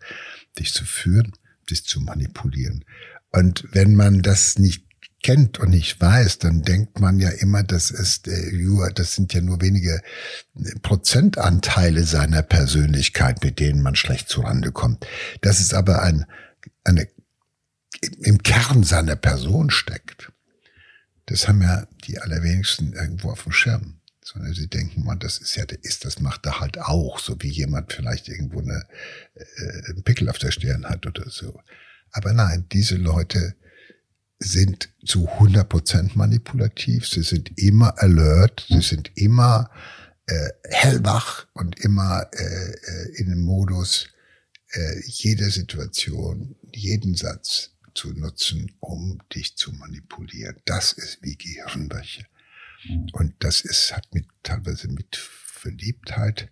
dich 0.57 0.73
zu 0.73 0.85
führen, 0.85 1.33
dich 1.69 1.85
zu 1.85 1.99
manipulieren. 1.99 2.85
Und 3.31 3.65
wenn 3.71 3.95
man 3.95 4.21
das 4.21 4.59
nicht 4.59 4.85
kennt 5.23 5.59
und 5.59 5.69
nicht 5.69 5.99
weiß, 5.99 6.39
dann 6.39 6.61
denkt 6.61 6.99
man 6.99 7.19
ja 7.19 7.29
immer, 7.29 7.63
das 7.63 7.91
ist 7.91 8.27
äh, 8.27 8.51
das 8.93 9.15
sind 9.15 9.33
ja 9.33 9.41
nur 9.41 9.61
wenige 9.61 10.01
äh, 10.55 10.79
Prozentanteile 10.81 12.03
seiner 12.03 12.43
Persönlichkeit, 12.43 13.43
mit 13.43 13.59
denen 13.59 13.81
man 13.81 13.95
schlecht 13.95 14.29
zurande 14.29 14.71
kommt. 14.71 15.07
Das 15.41 15.59
ist 15.59 15.73
aber 15.73 16.03
ein, 16.03 16.25
eine 16.83 17.07
im 18.19 18.43
Kern 18.43 18.83
seiner 18.83 19.15
Person 19.15 19.69
steckt. 19.69 20.31
Das 21.25 21.47
haben 21.47 21.61
ja 21.61 21.87
die 22.05 22.19
allerwenigsten 22.19 22.93
irgendwo 22.93 23.31
auf 23.31 23.43
dem 23.43 23.53
Schirm 23.53 24.01
sondern 24.25 24.53
sie 24.53 24.67
denken, 24.67 25.03
man, 25.03 25.19
das 25.19 25.37
ist 25.39 25.55
ja, 25.55 25.65
der 25.65 25.83
ist, 25.83 26.05
das 26.05 26.19
macht 26.19 26.45
er 26.45 26.59
halt 26.59 26.79
auch, 26.79 27.19
so 27.19 27.35
wie 27.41 27.49
jemand 27.49 27.91
vielleicht 27.93 28.29
irgendwo 28.29 28.59
eine, 28.59 28.85
äh, 29.35 29.89
einen 29.89 30.03
Pickel 30.03 30.29
auf 30.29 30.37
der 30.37 30.51
Stirn 30.51 30.85
hat 30.85 31.05
oder 31.05 31.29
so. 31.29 31.61
Aber 32.11 32.33
nein, 32.33 32.65
diese 32.71 32.95
Leute 32.95 33.55
sind 34.43 34.89
zu 35.05 35.27
100 35.27 35.67
Prozent 35.67 36.15
manipulativ, 36.15 37.07
sie 37.07 37.23
sind 37.23 37.57
immer 37.57 37.97
alert, 38.01 38.65
sie 38.67 38.81
sind 38.81 39.11
immer 39.15 39.69
äh, 40.27 40.49
hellwach 40.65 41.47
und 41.53 41.79
immer 41.79 42.27
äh, 42.33 42.71
äh 42.71 43.15
in 43.15 43.29
dem 43.29 43.41
Modus, 43.41 44.07
äh, 44.71 45.01
jede 45.05 45.49
Situation, 45.49 46.55
jeden 46.73 47.15
Satz 47.15 47.71
zu 47.93 48.11
nutzen, 48.13 48.71
um 48.79 49.19
dich 49.33 49.55
zu 49.55 49.71
manipulieren. 49.71 50.55
Das 50.65 50.93
ist 50.93 51.19
wie 51.21 51.35
Gehirnwäsche. 51.35 52.25
Und 53.13 53.33
das 53.39 53.61
ist, 53.61 53.95
hat 53.95 54.13
mit, 54.13 54.25
teilweise 54.41 54.89
mit 54.89 55.15
Verliebtheit 55.15 56.51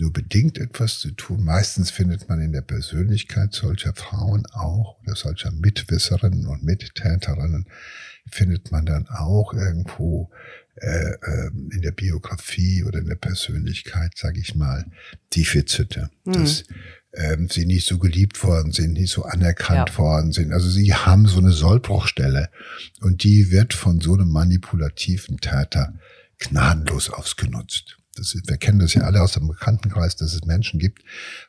nur 0.00 0.12
bedingt 0.12 0.58
etwas 0.58 0.98
zu 0.98 1.10
tun. 1.12 1.44
Meistens 1.44 1.90
findet 1.90 2.28
man 2.28 2.40
in 2.40 2.52
der 2.52 2.62
Persönlichkeit 2.62 3.52
solcher 3.52 3.94
Frauen 3.94 4.46
auch 4.46 4.98
oder 5.02 5.14
solcher 5.14 5.50
Mitwisserinnen 5.50 6.46
und 6.46 6.64
Mittäterinnen 6.64 7.66
findet 8.30 8.72
man 8.72 8.86
dann 8.86 9.06
auch 9.08 9.52
irgendwo 9.52 10.30
äh, 10.76 11.10
äh, 11.10 11.50
in 11.72 11.82
der 11.82 11.92
Biografie 11.92 12.84
oder 12.84 13.00
in 13.00 13.06
der 13.06 13.16
Persönlichkeit, 13.16 14.16
sage 14.16 14.40
ich 14.40 14.54
mal, 14.54 14.86
Defizite. 15.34 16.10
Mhm. 16.24 16.32
Das 16.32 16.64
ähm, 17.12 17.48
sie 17.50 17.66
nicht 17.66 17.86
so 17.86 17.98
geliebt 17.98 18.42
worden 18.44 18.72
sind, 18.72 18.92
nicht 18.92 19.12
so 19.12 19.24
anerkannt 19.24 19.90
ja. 19.90 19.98
worden 19.98 20.32
sind. 20.32 20.52
Also 20.52 20.70
sie 20.70 20.94
haben 20.94 21.26
so 21.26 21.38
eine 21.38 21.52
Sollbruchstelle 21.52 22.50
und 23.00 23.24
die 23.24 23.50
wird 23.50 23.74
von 23.74 24.00
so 24.00 24.14
einem 24.14 24.30
manipulativen 24.30 25.38
Täter 25.38 25.94
gnadenlos 26.38 27.10
ausgenutzt. 27.10 27.99
Das 28.16 28.34
wir 28.34 28.56
kennen 28.56 28.80
das 28.80 28.94
ja 28.94 29.02
alle 29.02 29.22
aus 29.22 29.32
dem 29.32 29.48
Bekanntenkreis, 29.48 30.16
dass 30.16 30.34
es 30.34 30.44
Menschen 30.44 30.78
gibt 30.80 31.02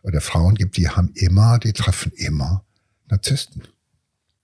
oder 0.03 0.21
Frauen 0.21 0.55
gibt, 0.55 0.77
die 0.77 0.89
haben 0.89 1.11
immer, 1.15 1.59
die 1.59 1.73
treffen 1.73 2.11
immer 2.13 2.65
Narzissten. 3.09 3.63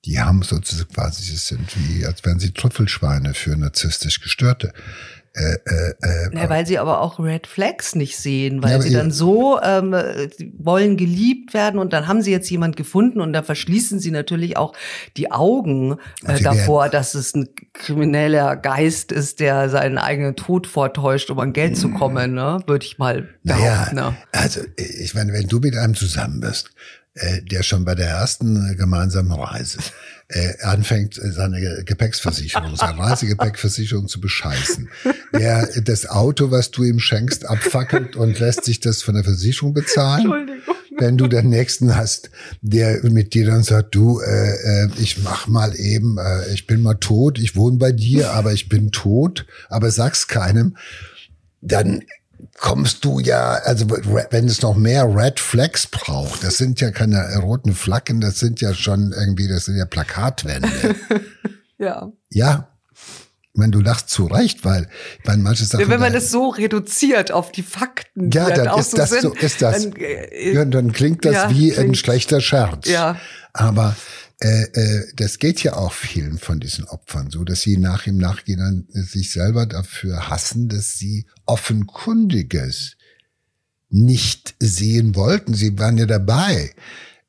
Die 0.05 0.19
haben 0.19 0.41
sozusagen 0.41 0.93
quasi, 0.93 1.23
sie 1.23 1.35
sind 1.35 1.69
wie, 1.77 2.05
als 2.05 2.23
wären 2.23 2.39
sie 2.39 2.51
Trüffelschweine 2.51 3.33
für 3.33 3.55
narzisstisch 3.55 4.21
Gestörte. 4.21 4.73
Äh, 5.37 5.57
äh, 5.65 5.93
äh, 6.01 6.35
ja, 6.35 6.49
weil 6.49 6.65
sie 6.65 6.79
aber 6.79 6.99
auch 6.99 7.19
Red 7.19 7.45
Flags 7.45 7.93
nicht 7.93 8.17
sehen, 8.17 8.63
weil 8.63 8.71
ja, 8.71 8.81
sie 8.81 8.91
dann 8.91 9.11
so 9.11 9.61
ähm, 9.61 9.95
wollen 10.57 10.97
geliebt 10.97 11.53
werden 11.53 11.79
und 11.79 11.93
dann 11.93 12.07
haben 12.07 12.23
sie 12.23 12.31
jetzt 12.31 12.49
jemand 12.49 12.75
gefunden 12.75 13.21
und 13.21 13.33
da 13.33 13.43
verschließen 13.43 13.99
sie 13.99 14.09
natürlich 14.09 14.57
auch 14.57 14.73
die 15.15 15.31
Augen 15.31 15.97
äh, 16.25 16.41
davor, 16.41 16.89
dass 16.89 17.13
es 17.13 17.35
ein 17.35 17.49
krimineller 17.73 18.55
Geist 18.55 19.11
ist, 19.11 19.39
der 19.39 19.69
seinen 19.69 19.99
eigenen 19.99 20.35
Tod 20.35 20.65
vortäuscht, 20.65 21.29
um 21.29 21.39
an 21.39 21.53
Geld 21.53 21.77
zu 21.77 21.89
kommen, 21.91 22.33
ne? 22.33 22.59
würde 22.65 22.85
ich 22.85 22.97
mal 22.97 23.29
behaupten. 23.43 23.95
Naja, 23.95 24.09
ne? 24.11 24.17
Also 24.31 24.61
ich 24.75 25.13
meine, 25.13 25.33
wenn 25.33 25.47
du 25.47 25.59
mit 25.59 25.77
einem 25.77 25.93
zusammen 25.93 26.39
bist, 26.39 26.71
äh, 27.17 27.41
der 27.41 27.63
schon 27.63 27.85
bei 27.85 27.95
der 27.95 28.07
ersten 28.07 28.75
gemeinsamen 28.77 29.31
Reise 29.31 29.79
äh, 30.29 30.53
anfängt, 30.61 31.17
äh, 31.17 31.31
seine 31.31 31.83
Gepäcksversicherung, 31.83 32.75
seine 32.75 32.99
Reisegepäckversicherung 32.99 34.07
zu 34.07 34.19
bescheißen. 34.19 34.89
Der 35.33 35.67
das 35.81 36.07
Auto, 36.07 36.51
was 36.51 36.71
du 36.71 36.83
ihm 36.83 36.99
schenkst, 36.99 37.45
abfackelt 37.45 38.15
und 38.15 38.39
lässt 38.39 38.65
sich 38.65 38.79
das 38.79 39.01
von 39.01 39.15
der 39.15 39.23
Versicherung 39.23 39.73
bezahlen. 39.73 40.25
Entschuldigung. 40.25 40.75
Wenn 40.99 41.17
du 41.17 41.27
den 41.27 41.49
nächsten 41.49 41.95
hast, 41.95 42.31
der 42.61 43.03
mit 43.03 43.35
dir 43.35 43.45
dann 43.45 43.61
sagt, 43.61 43.93
du, 43.93 44.19
äh, 44.19 44.85
äh, 44.85 44.89
ich 44.97 45.21
mach 45.21 45.47
mal 45.47 45.75
eben, 45.75 46.17
äh, 46.17 46.51
ich 46.51 46.65
bin 46.65 46.81
mal 46.81 46.95
tot, 46.95 47.37
ich 47.37 47.55
wohne 47.55 47.77
bei 47.77 47.91
dir, 47.91 48.31
aber 48.31 48.51
ich 48.51 48.67
bin 48.67 48.91
tot, 48.91 49.45
aber 49.69 49.91
sag's 49.91 50.27
keinem, 50.27 50.75
dann 51.61 52.01
kommst 52.57 53.05
du 53.05 53.19
ja, 53.19 53.53
also 53.63 53.89
wenn 53.89 54.47
es 54.47 54.61
noch 54.61 54.75
mehr 54.75 55.05
Red 55.05 55.39
Flags 55.39 55.87
braucht, 55.87 56.43
das 56.43 56.57
sind 56.57 56.81
ja 56.81 56.91
keine 56.91 57.37
roten 57.37 57.73
Flaggen, 57.73 58.21
das 58.21 58.39
sind 58.39 58.61
ja 58.61 58.73
schon 58.73 59.13
irgendwie, 59.13 59.47
das 59.47 59.65
sind 59.65 59.77
ja 59.77 59.85
Plakatwände. 59.85 60.95
ja. 61.77 62.11
Ja. 62.29 62.69
Ich 63.53 63.59
meine, 63.59 63.71
du 63.71 63.79
lachst 63.79 64.09
zu 64.09 64.25
Recht, 64.27 64.63
weil, 64.65 64.87
weil 65.23 65.37
manche 65.37 65.65
Sachen. 65.65 65.81
Ja, 65.81 65.89
wenn 65.89 65.99
man 65.99 66.13
das 66.13 66.29
so 66.29 66.49
reduziert 66.49 67.31
auf 67.31 67.51
die 67.51 67.63
Fakten, 67.63 68.29
ja, 68.29 68.49
dann, 68.51 68.65
dann 68.65 68.79
ist 68.79 68.91
so 68.91 68.97
das 68.97 69.09
sind, 69.09 69.21
so, 69.21 69.33
ist 69.33 69.63
das. 69.63 69.83
Dann, 69.83 69.95
äh, 69.95 70.53
ja, 70.53 70.63
dann 70.63 70.91
klingt 70.91 71.25
das 71.25 71.33
ja, 71.33 71.49
wie 71.49 71.71
klingt, 71.71 71.89
ein 71.89 71.95
schlechter 71.95 72.39
Scherz. 72.39 72.87
Ja. 72.87 73.19
Aber 73.53 73.95
äh, 74.39 74.63
äh, 74.73 75.07
das 75.15 75.39
geht 75.39 75.63
ja 75.63 75.75
auch 75.75 75.93
vielen 75.93 76.37
von 76.37 76.59
diesen 76.59 76.85
Opfern 76.85 77.31
so, 77.31 77.43
dass 77.43 77.61
sie 77.61 77.77
nach 77.77 78.05
im 78.05 78.17
Nachgehen 78.17 78.87
sich 78.89 79.31
selber 79.31 79.65
dafür 79.65 80.29
hassen, 80.29 80.69
dass 80.69 80.97
sie 80.99 81.25
offenkundiges 81.45 82.97
nicht 83.89 84.55
sehen 84.59 85.15
wollten. 85.15 85.55
Sie 85.55 85.79
waren 85.79 85.97
ja 85.97 86.05
dabei. 86.05 86.71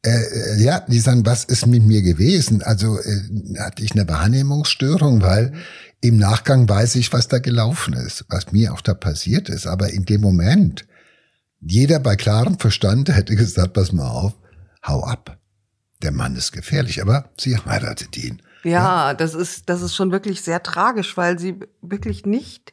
Äh, 0.02 0.10
äh, 0.10 0.62
ja, 0.62 0.80
die 0.80 1.00
sagen, 1.00 1.24
was 1.24 1.44
ist 1.44 1.66
mit 1.66 1.82
mir 1.82 2.02
gewesen? 2.02 2.62
Also 2.62 2.98
äh, 3.00 3.22
hatte 3.58 3.82
ich 3.82 3.92
eine 3.92 4.06
Wahrnehmungsstörung, 4.06 5.22
weil 5.22 5.54
im 6.02 6.18
Nachgang 6.18 6.68
weiß 6.68 6.96
ich, 6.96 7.12
was 7.12 7.28
da 7.28 7.38
gelaufen 7.38 7.94
ist, 7.94 8.26
was 8.28 8.52
mir 8.52 8.74
auch 8.74 8.82
da 8.82 8.92
passiert 8.92 9.48
ist. 9.48 9.66
Aber 9.66 9.90
in 9.90 10.04
dem 10.04 10.20
Moment, 10.20 10.86
jeder 11.60 12.00
bei 12.00 12.16
klarem 12.16 12.58
Verstand 12.58 13.08
hätte 13.08 13.34
gesagt, 13.34 13.72
pass 13.72 13.92
mal 13.92 14.08
auf, 14.08 14.34
hau 14.86 15.02
ab 15.04 15.37
der 16.02 16.12
Mann 16.12 16.36
ist 16.36 16.52
gefährlich, 16.52 17.02
aber 17.02 17.30
sie 17.38 17.56
heiratet 17.56 18.16
ihn. 18.16 18.42
Ja, 18.64 18.70
ja, 18.70 19.14
das 19.14 19.34
ist, 19.34 19.68
das 19.68 19.82
ist 19.82 19.94
schon 19.94 20.12
wirklich 20.12 20.42
sehr 20.42 20.62
tragisch, 20.62 21.16
weil 21.16 21.38
sie 21.38 21.60
wirklich 21.80 22.26
nicht 22.26 22.72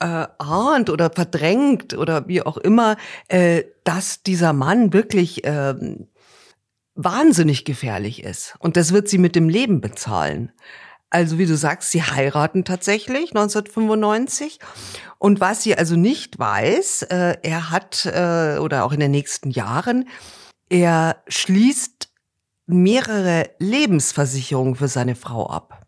äh, 0.00 0.26
ahnt 0.38 0.90
oder 0.90 1.10
verdrängt 1.10 1.94
oder 1.94 2.26
wie 2.26 2.42
auch 2.42 2.56
immer, 2.56 2.96
äh, 3.28 3.64
dass 3.84 4.22
dieser 4.22 4.52
Mann 4.52 4.92
wirklich 4.92 5.44
äh, 5.44 5.74
wahnsinnig 6.94 7.64
gefährlich 7.64 8.24
ist. 8.24 8.56
Und 8.58 8.76
das 8.76 8.92
wird 8.92 9.08
sie 9.08 9.18
mit 9.18 9.36
dem 9.36 9.48
Leben 9.48 9.80
bezahlen. 9.80 10.52
Also 11.10 11.38
wie 11.38 11.46
du 11.46 11.56
sagst, 11.56 11.90
sie 11.90 12.02
heiraten 12.02 12.64
tatsächlich 12.64 13.30
1995. 13.30 14.58
Und 15.18 15.40
was 15.40 15.62
sie 15.62 15.76
also 15.76 15.94
nicht 15.94 16.38
weiß, 16.38 17.02
äh, 17.02 17.36
er 17.42 17.70
hat, 17.70 18.06
äh, 18.06 18.58
oder 18.58 18.84
auch 18.84 18.92
in 18.92 19.00
den 19.00 19.10
nächsten 19.10 19.50
Jahren, 19.50 20.08
er 20.70 21.22
schließt 21.28 21.91
mehrere 22.66 23.50
Lebensversicherungen 23.58 24.76
für 24.76 24.88
seine 24.88 25.14
Frau 25.14 25.48
ab. 25.48 25.86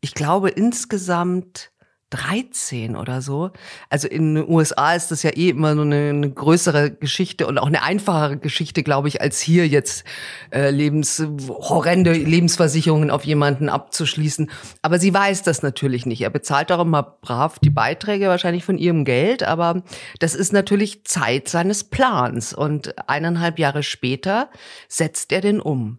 Ich 0.00 0.14
glaube 0.14 0.50
insgesamt 0.50 1.70
13 2.10 2.94
oder 2.94 3.20
so. 3.20 3.50
Also 3.90 4.06
in 4.06 4.36
den 4.36 4.48
USA 4.48 4.94
ist 4.94 5.10
das 5.10 5.24
ja 5.24 5.30
eh 5.30 5.48
immer 5.48 5.74
nur 5.74 5.86
eine, 5.86 6.10
eine 6.10 6.30
größere 6.30 6.92
Geschichte 6.92 7.48
und 7.48 7.58
auch 7.58 7.66
eine 7.66 7.82
einfachere 7.82 8.36
Geschichte, 8.36 8.84
glaube 8.84 9.08
ich, 9.08 9.20
als 9.20 9.40
hier 9.40 9.66
jetzt 9.66 10.04
äh, 10.52 10.70
lebens 10.70 11.26
horrende 11.48 12.12
Lebensversicherungen 12.12 13.10
auf 13.10 13.24
jemanden 13.24 13.68
abzuschließen. 13.68 14.50
Aber 14.82 15.00
sie 15.00 15.12
weiß 15.12 15.42
das 15.42 15.62
natürlich 15.62 16.06
nicht. 16.06 16.22
Er 16.22 16.30
bezahlt 16.30 16.70
auch 16.70 16.80
immer 16.80 17.02
brav 17.02 17.58
die 17.58 17.70
Beiträge 17.70 18.28
wahrscheinlich 18.28 18.64
von 18.64 18.78
ihrem 18.78 19.04
Geld, 19.04 19.42
aber 19.42 19.82
das 20.20 20.36
ist 20.36 20.52
natürlich 20.52 21.04
Zeit 21.04 21.48
seines 21.48 21.82
Plans 21.82 22.54
und 22.54 22.94
eineinhalb 23.08 23.58
Jahre 23.58 23.82
später 23.82 24.48
setzt 24.88 25.32
er 25.32 25.40
den 25.40 25.60
um. 25.60 25.98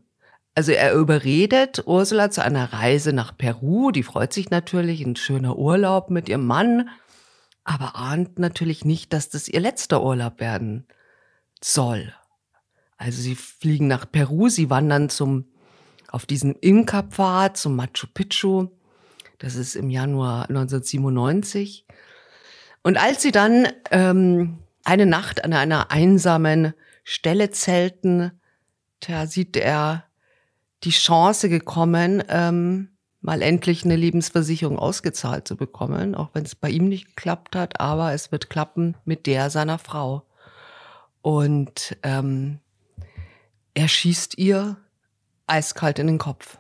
Also 0.58 0.72
er 0.72 0.96
überredet 0.96 1.84
Ursula 1.86 2.32
zu 2.32 2.44
einer 2.44 2.74
Reise 2.74 3.14
nach 3.14 3.38
Peru. 3.38 3.92
Die 3.92 4.02
freut 4.02 4.34
sich 4.34 4.50
natürlich, 4.50 5.06
ein 5.06 5.16
schöner 5.16 5.56
Urlaub 5.56 6.10
mit 6.10 6.28
ihrem 6.30 6.48
Mann, 6.48 6.90
aber 7.64 7.96
ahnt 7.96 8.40
natürlich 8.40 8.84
nicht, 8.84 9.14
dass 9.14 9.30
das 9.30 9.48
ihr 9.48 9.60
letzter 9.60 10.02
Urlaub 10.02 10.40
werden 10.40 10.88
soll. 11.64 12.12
Also 12.98 13.22
sie 13.22 13.36
fliegen 13.36 13.86
nach 13.86 14.12
Peru, 14.12 14.50
sie 14.50 14.72
wandern 14.72 15.10
zum 15.10 15.46
auf 16.08 16.26
diesen 16.26 16.56
Inka-Pfad 16.56 17.56
zum 17.56 17.76
Machu 17.76 18.08
Picchu. 18.12 18.70
Das 19.38 19.54
ist 19.54 19.76
im 19.76 19.92
Januar 19.92 20.50
1997. 20.50 21.86
Und 22.82 22.98
als 22.98 23.22
sie 23.22 23.32
dann 23.32 23.68
ähm, 23.92 24.58
eine 24.84 25.06
Nacht 25.06 25.46
an 25.46 25.54
einer 25.54 25.92
einsamen 25.92 26.74
Stelle 27.04 27.52
zelten, 27.52 28.32
da 29.02 29.28
sieht 29.28 29.56
er 29.56 30.07
die 30.88 30.92
Chance 30.92 31.50
gekommen, 31.50 32.24
ähm, 32.30 32.98
mal 33.20 33.42
endlich 33.42 33.84
eine 33.84 33.98
Lebensversicherung 33.98 34.80
ausgezahlt 34.80 35.46
zu 35.46 35.58
bekommen, 35.58 36.16
auch 36.16 36.30
wenn 36.32 36.46
es 36.46 36.56
bei 36.56 36.70
ihm 36.70 36.88
nicht 36.88 37.08
geklappt 37.08 37.58
hat, 37.58 37.82
aber 37.82 38.14
es 38.14 38.32
wird 38.32 38.50
klappen 38.50 38.96
mit 39.04 39.28
der 39.28 39.50
seiner 39.50 39.80
Frau. 39.80 40.24
Und 41.22 41.98
ähm, 42.04 42.60
er 43.74 43.90
schießt 43.90 44.38
ihr 44.38 44.78
eiskalt 45.46 46.00
in 46.00 46.08
den 46.08 46.20
Kopf. 46.20 46.58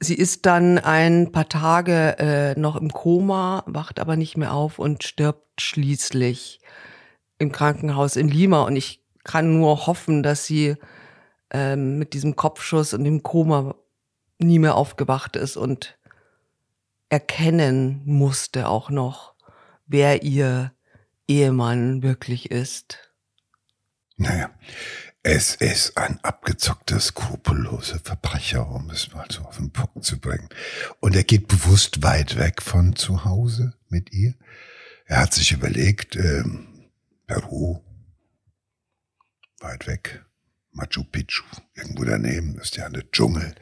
Sie 0.00 0.14
ist 0.14 0.46
dann 0.46 0.78
ein 0.78 1.32
paar 1.32 1.50
Tage 1.50 2.16
äh, 2.18 2.58
noch 2.58 2.76
im 2.76 2.90
Koma, 2.90 3.62
wacht 3.66 4.00
aber 4.00 4.16
nicht 4.16 4.38
mehr 4.38 4.54
auf 4.54 4.78
und 4.78 5.04
stirbt 5.04 5.60
schließlich 5.60 6.60
im 7.38 7.52
Krankenhaus 7.52 8.16
in 8.16 8.28
Lima. 8.28 8.62
Und 8.62 8.76
ich 8.76 9.04
kann 9.22 9.58
nur 9.58 9.86
hoffen, 9.86 10.22
dass 10.22 10.46
sie 10.46 10.76
ähm, 11.52 11.98
mit 11.98 12.14
diesem 12.14 12.34
Kopfschuss 12.34 12.94
und 12.94 13.04
dem 13.04 13.22
Koma 13.22 13.74
nie 14.38 14.58
mehr 14.58 14.74
aufgewacht 14.74 15.36
ist 15.36 15.56
und 15.56 15.96
erkennen 17.08 18.02
musste 18.04 18.68
auch 18.68 18.90
noch, 18.90 19.34
wer 19.86 20.22
ihr 20.22 20.72
Ehemann 21.28 22.02
wirklich 22.02 22.50
ist. 22.50 22.98
Naja, 24.16 24.50
es 25.22 25.54
ist 25.54 25.96
ein 25.96 26.18
abgezockter, 26.24 26.98
skrupelloser 26.98 28.00
Verbrecher, 28.00 28.68
um 28.68 28.90
es 28.90 29.12
mal 29.12 29.26
so 29.30 29.42
auf 29.42 29.56
den 29.56 29.70
Punkt 29.70 30.04
zu 30.04 30.18
bringen. 30.18 30.48
Und 31.00 31.14
er 31.14 31.22
geht 31.22 31.48
bewusst 31.48 32.02
weit 32.02 32.38
weg 32.38 32.60
von 32.60 32.96
zu 32.96 33.24
Hause 33.24 33.74
mit 33.88 34.12
ihr. 34.12 34.34
Er 35.06 35.20
hat 35.20 35.34
sich 35.34 35.52
überlegt, 35.52 36.16
ähm, 36.16 36.88
Peru, 37.26 37.80
weit 39.60 39.86
weg, 39.86 40.24
Machu 40.72 41.04
Picchu, 41.04 41.44
irgendwo 41.74 42.04
daneben 42.04 42.58
ist 42.58 42.76
ja 42.76 42.86
eine 42.86 43.10
Dschungel. 43.10 43.54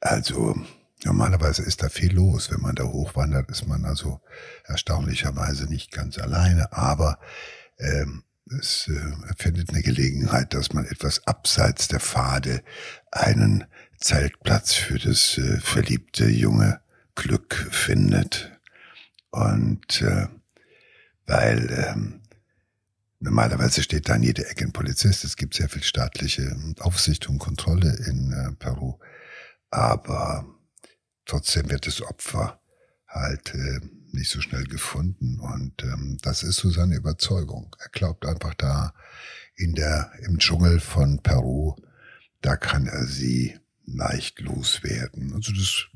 Also 0.00 0.56
normalerweise 1.04 1.62
ist 1.62 1.82
da 1.82 1.88
viel 1.88 2.14
los. 2.14 2.50
Wenn 2.50 2.60
man 2.60 2.74
da 2.74 2.84
hochwandert, 2.84 3.50
ist 3.50 3.66
man 3.66 3.84
also 3.84 4.20
erstaunlicherweise 4.64 5.64
nicht 5.64 5.90
ganz 5.92 6.18
alleine. 6.18 6.72
Aber 6.72 7.18
ähm, 7.78 8.22
es 8.58 8.88
äh, 8.88 9.34
findet 9.36 9.70
eine 9.70 9.82
Gelegenheit, 9.82 10.54
dass 10.54 10.72
man 10.72 10.84
etwas 10.84 11.26
abseits 11.26 11.88
der 11.88 12.00
Pfade 12.00 12.62
einen 13.10 13.64
Zeltplatz 13.98 14.74
für 14.74 14.98
das 14.98 15.38
äh, 15.38 15.58
verliebte 15.60 16.28
junge 16.28 16.80
Glück 17.14 17.68
findet. 17.70 18.52
Und 19.30 20.02
äh, 20.02 20.28
weil 21.26 21.70
ähm, 21.70 22.22
normalerweise 23.20 23.82
steht 23.82 24.08
da 24.08 24.14
an 24.14 24.22
jeder 24.22 24.48
Ecke 24.50 24.64
ein 24.64 24.72
Polizist, 24.72 25.24
es 25.24 25.36
gibt 25.36 25.54
sehr 25.54 25.68
viel 25.68 25.82
staatliche 25.82 26.56
Aufsicht 26.80 27.28
und 27.28 27.38
Kontrolle 27.38 27.96
in 28.08 28.32
äh, 28.32 28.52
Peru, 28.56 28.98
aber 29.70 30.46
trotzdem 31.24 31.70
wird 31.70 31.86
das 31.86 32.02
Opfer 32.02 32.60
halt 33.08 33.54
äh, 33.54 33.80
nicht 34.12 34.30
so 34.30 34.40
schnell 34.40 34.64
gefunden. 34.64 35.38
Und 35.38 35.82
ähm, 35.82 36.18
das 36.22 36.42
ist 36.42 36.56
so 36.56 36.70
seine 36.70 36.96
Überzeugung. 36.96 37.74
Er 37.78 37.88
glaubt 37.90 38.26
einfach 38.26 38.54
da 38.54 38.92
in 39.54 39.74
der, 39.74 40.10
im 40.22 40.38
Dschungel 40.38 40.80
von 40.80 41.22
Peru, 41.22 41.76
da 42.42 42.56
kann 42.56 42.86
er 42.86 43.06
sie 43.06 43.58
leicht 43.86 44.40
loswerden. 44.40 45.32
Also 45.34 45.52
das 45.52 45.86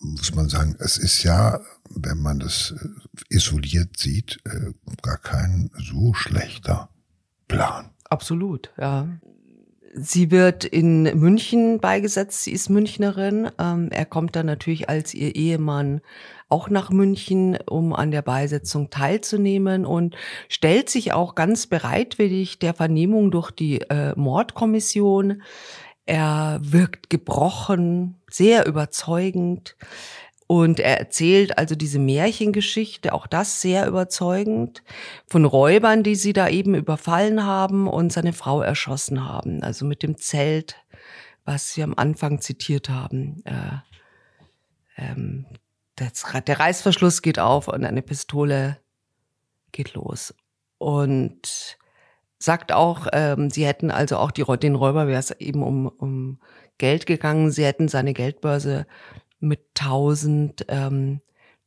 muss 0.00 0.34
man 0.34 0.48
sagen, 0.48 0.76
es 0.78 0.98
ist 0.98 1.22
ja, 1.22 1.60
wenn 1.90 2.18
man 2.18 2.38
das 2.38 2.74
äh, 2.78 3.34
isoliert 3.34 3.98
sieht, 3.98 4.40
äh, 4.44 4.72
gar 5.02 5.18
kein 5.18 5.70
so 5.78 6.14
schlechter 6.14 6.88
Plan. 7.48 7.90
Absolut, 8.08 8.72
ja. 8.78 9.08
Sie 9.96 10.32
wird 10.32 10.64
in 10.64 11.04
München 11.20 11.78
beigesetzt, 11.78 12.42
sie 12.42 12.50
ist 12.50 12.68
Münchnerin. 12.68 13.48
Ähm, 13.60 13.90
er 13.92 14.04
kommt 14.04 14.34
dann 14.34 14.46
natürlich 14.46 14.88
als 14.88 15.14
ihr 15.14 15.36
Ehemann 15.36 16.00
auch 16.48 16.68
nach 16.68 16.90
München, 16.90 17.56
um 17.66 17.92
an 17.92 18.10
der 18.10 18.22
Beisetzung 18.22 18.90
teilzunehmen 18.90 19.86
und 19.86 20.16
stellt 20.48 20.90
sich 20.90 21.12
auch 21.12 21.34
ganz 21.34 21.66
bereitwillig 21.66 22.58
der 22.58 22.74
Vernehmung 22.74 23.30
durch 23.30 23.50
die 23.50 23.80
äh, 23.82 24.14
Mordkommission. 24.16 25.42
Er 26.06 26.58
wirkt 26.62 27.08
gebrochen, 27.10 28.20
sehr 28.30 28.66
überzeugend. 28.66 29.76
Und 30.46 30.78
er 30.78 30.98
erzählt 30.98 31.56
also 31.56 31.74
diese 31.74 31.98
Märchengeschichte, 31.98 33.14
auch 33.14 33.26
das 33.26 33.62
sehr 33.62 33.86
überzeugend, 33.86 34.82
von 35.26 35.46
Räubern, 35.46 36.02
die 36.02 36.16
sie 36.16 36.34
da 36.34 36.48
eben 36.48 36.74
überfallen 36.74 37.44
haben 37.44 37.88
und 37.88 38.12
seine 38.12 38.34
Frau 38.34 38.60
erschossen 38.60 39.26
haben. 39.26 39.62
Also 39.62 39.86
mit 39.86 40.02
dem 40.02 40.18
Zelt, 40.18 40.76
was 41.46 41.76
wir 41.76 41.84
am 41.84 41.94
Anfang 41.96 42.42
zitiert 42.42 42.90
haben. 42.90 43.42
Äh, 43.46 43.78
ähm, 44.98 45.46
das, 45.96 46.24
der 46.46 46.60
Reißverschluss 46.60 47.22
geht 47.22 47.38
auf 47.38 47.68
und 47.68 47.84
eine 47.84 48.02
Pistole 48.02 48.78
geht 49.72 49.94
los. 49.94 50.34
Und 50.78 51.78
sagt 52.38 52.72
auch, 52.72 53.06
ähm, 53.12 53.50
sie 53.50 53.66
hätten 53.66 53.90
also 53.90 54.18
auch 54.18 54.30
die, 54.30 54.44
den 54.58 54.74
Räuber, 54.74 55.06
wäre 55.06 55.20
es 55.20 55.30
eben 55.32 55.62
um, 55.62 55.86
um 55.86 56.38
Geld 56.78 57.06
gegangen, 57.06 57.50
sie 57.50 57.64
hätten 57.64 57.88
seine 57.88 58.12
Geldbörse 58.14 58.86
mit 59.40 59.60
1000 59.78 60.66
ähm, 60.68 61.20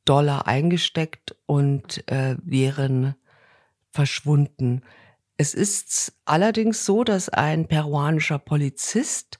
Dollar 0.05 0.47
eingesteckt 0.47 1.35
und 1.45 2.09
äh, 2.09 2.35
wären 2.43 3.15
verschwunden. 3.91 4.81
Es 5.37 5.53
ist 5.53 6.13
allerdings 6.25 6.85
so, 6.85 7.03
dass 7.03 7.29
ein 7.29 7.67
peruanischer 7.67 8.39
Polizist 8.39 9.39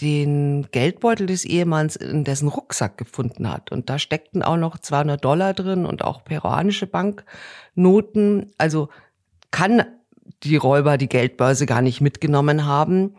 den 0.00 0.68
Geldbeutel 0.70 1.26
des 1.26 1.44
Ehemanns 1.44 1.96
in 1.96 2.24
dessen 2.24 2.48
Rucksack 2.48 2.98
gefunden 2.98 3.50
hat. 3.50 3.72
Und 3.72 3.88
da 3.88 3.98
steckten 3.98 4.42
auch 4.42 4.56
noch 4.56 4.78
200 4.78 5.24
Dollar 5.24 5.54
drin 5.54 5.86
und 5.86 6.04
auch 6.04 6.24
peruanische 6.24 6.86
Banknoten. 6.86 8.52
Also 8.58 8.90
kann 9.50 9.84
die 10.42 10.56
Räuber 10.56 10.98
die 10.98 11.08
Geldbörse 11.08 11.66
gar 11.66 11.82
nicht 11.82 12.00
mitgenommen 12.00 12.66
haben. 12.66 13.16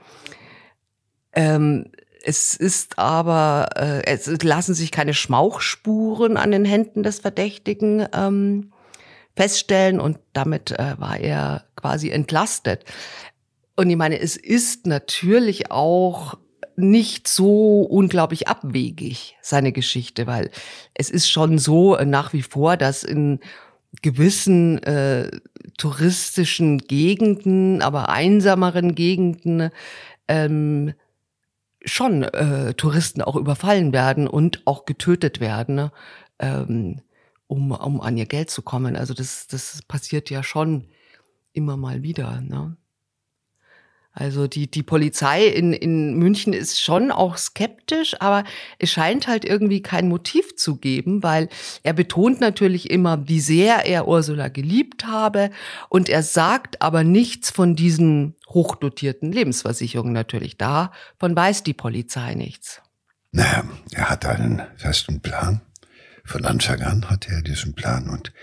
Ähm, 1.34 1.92
es 2.24 2.56
ist 2.56 3.00
aber, 3.00 3.70
äh, 3.76 4.02
es 4.06 4.28
lassen 4.44 4.74
sich 4.74 4.92
keine 4.92 5.14
Schmauchspuren 5.14 6.38
an 6.38 6.52
den 6.52 6.66
Händen 6.66 7.04
des 7.04 7.20
Verdächtigen 7.20 8.06
ähm, 8.14 8.74
feststellen 9.36 10.00
und 10.00 10.20
damit 10.34 10.72
äh, 10.72 10.96
war 10.98 11.18
er 11.20 11.66
quasi 11.76 12.10
entlastet. 12.10 12.84
Und 13.76 13.90
ich 13.90 13.96
meine, 13.96 14.20
es 14.20 14.36
ist 14.36 14.88
natürlich 14.88 15.72
auch 15.72 16.38
nicht 16.76 17.28
so 17.28 17.82
unglaublich 17.82 18.48
abwegig, 18.48 19.38
seine 19.42 19.72
Geschichte, 19.72 20.28
weil 20.28 20.52
es 20.94 21.10
ist 21.10 21.30
schon 21.30 21.58
so 21.60 21.96
nach 21.96 22.34
wie 22.34 22.44
vor, 22.44 22.78
dass 22.78 23.04
in 23.04 23.40
gewissen 24.02 24.82
äh, 24.84 25.32
touristischen 25.78 26.80
Gegenden, 26.80 27.82
aber 27.82 28.10
einsameren 28.10 28.96
Gegenden 28.96 29.70
ähm, 30.28 30.94
schon 31.86 32.24
äh, 32.24 32.74
Touristen 32.74 33.22
auch 33.22 33.36
überfallen 33.36 33.94
werden 33.94 34.28
und 34.28 34.62
auch 34.66 34.86
getötet 34.86 35.40
werden, 35.40 35.90
ähm, 36.40 37.02
um, 37.48 37.72
um 37.72 38.02
an 38.02 38.18
ihr 38.18 38.26
Geld 38.26 38.50
zu 38.50 38.62
kommen. 38.62 38.96
Also 38.96 39.14
das, 39.14 39.48
das 39.48 39.82
passiert 39.84 40.30
ja 40.30 40.44
schon 40.44 40.86
immer 41.54 41.78
mal 41.78 42.04
wieder. 42.04 42.42
Ne? 42.42 42.76
Also 44.20 44.48
die, 44.48 44.66
die 44.66 44.82
Polizei 44.82 45.46
in, 45.46 45.74
in 45.74 46.18
München 46.18 46.52
ist 46.52 46.82
schon 46.82 47.12
auch 47.12 47.38
skeptisch, 47.38 48.20
aber 48.20 48.46
es 48.80 48.90
scheint 48.90 49.28
halt 49.28 49.46
irgendwie 49.46 49.84
kein 49.84 50.08
Motiv 50.08 50.56
zu 50.56 50.78
geben, 50.78 51.22
weil 51.22 51.50
er 51.84 51.94
betont 51.94 52.42
natürlich 52.42 52.90
immer, 52.90 53.28
wie 53.28 53.40
sehr 53.40 53.86
er 53.86 54.08
Ursula 54.08 54.48
geliebt 54.48 55.06
habe 55.06 55.52
und 55.90 56.10
er 56.10 56.24
sagt 56.24 56.82
aber 56.82 57.04
nichts 57.04 57.52
von 57.52 57.76
diesen 57.76 58.34
hochdotierten 58.50 59.32
Lebensversicherungen 59.32 60.14
natürlich. 60.14 60.58
Davon 60.58 61.36
weiß 61.36 61.62
die 61.62 61.76
Polizei 61.76 62.34
nichts. 62.34 62.82
Naja, 63.32 63.66
er 63.92 64.10
hat 64.10 64.26
einen 64.26 64.64
festen 64.78 65.22
Plan. 65.22 65.62
Von 66.26 66.44
Anfang 66.44 66.82
an 66.82 67.08
hat 67.08 67.30
er 67.30 67.44
diesen 67.44 67.76
Plan 67.76 68.10
und 68.10 68.34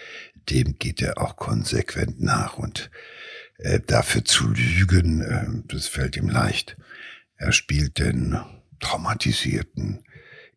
dem 0.50 0.78
geht 0.78 1.02
er 1.02 1.20
auch 1.20 1.34
konsequent 1.34 2.22
nach 2.22 2.58
und 2.58 2.92
äh, 3.58 3.80
dafür 3.80 4.24
zu 4.24 4.48
lügen, 4.48 5.20
äh, 5.20 5.46
das 5.66 5.86
fällt 5.86 6.16
ihm 6.16 6.28
leicht. 6.28 6.76
Er 7.36 7.52
spielt 7.52 7.98
den 7.98 8.38
traumatisierten 8.80 10.04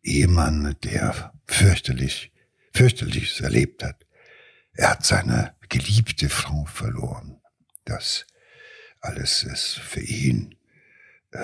Ehemann, 0.02 0.76
der 0.84 1.32
fürchterlich, 1.46 2.32
fürchterliches 2.72 3.40
erlebt 3.40 3.82
hat. 3.82 4.06
Er 4.72 4.90
hat 4.90 5.04
seine 5.04 5.54
geliebte 5.68 6.28
Frau 6.28 6.64
verloren. 6.66 7.40
Das 7.84 8.26
alles 9.00 9.42
ist 9.42 9.78
für 9.78 10.00
ihn 10.00 10.54
äh, 11.32 11.38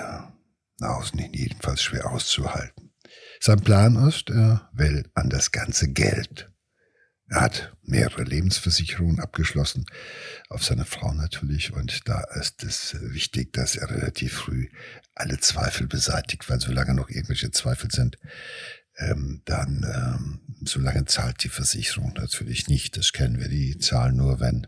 nach 0.79 0.97
außen 0.97 1.19
hin 1.19 1.33
jedenfalls 1.33 1.81
schwer 1.81 2.11
auszuhalten. 2.11 2.91
Sein 3.39 3.61
Plan 3.61 3.95
ist, 4.07 4.29
er 4.29 4.69
will 4.73 5.09
an 5.13 5.29
das 5.29 5.51
ganze 5.51 5.91
Geld 5.91 6.51
er 7.27 7.41
hat 7.41 7.75
mehrere 7.81 8.23
Lebensversicherungen 8.23 9.19
abgeschlossen, 9.19 9.85
auf 10.49 10.63
seine 10.63 10.85
Frau 10.85 11.11
natürlich. 11.13 11.73
Und 11.73 12.07
da 12.07 12.23
ist 12.39 12.63
es 12.63 12.95
wichtig, 13.01 13.53
dass 13.53 13.75
er 13.75 13.89
relativ 13.89 14.33
früh 14.33 14.67
alle 15.15 15.39
Zweifel 15.39 15.87
beseitigt, 15.87 16.49
weil 16.49 16.59
solange 16.59 16.93
noch 16.93 17.09
irgendwelche 17.09 17.51
Zweifel 17.51 17.89
sind, 17.89 18.17
ähm, 18.97 19.41
dann 19.45 19.85
ähm, 19.93 20.39
solange 20.65 21.05
zahlt 21.05 21.43
die 21.43 21.49
Versicherung 21.49 22.13
natürlich 22.13 22.67
nicht. 22.67 22.95
Das 22.95 23.11
kennen 23.11 23.39
wir, 23.39 23.49
die 23.49 23.77
zahlen 23.79 24.17
nur, 24.17 24.39
wenn 24.39 24.67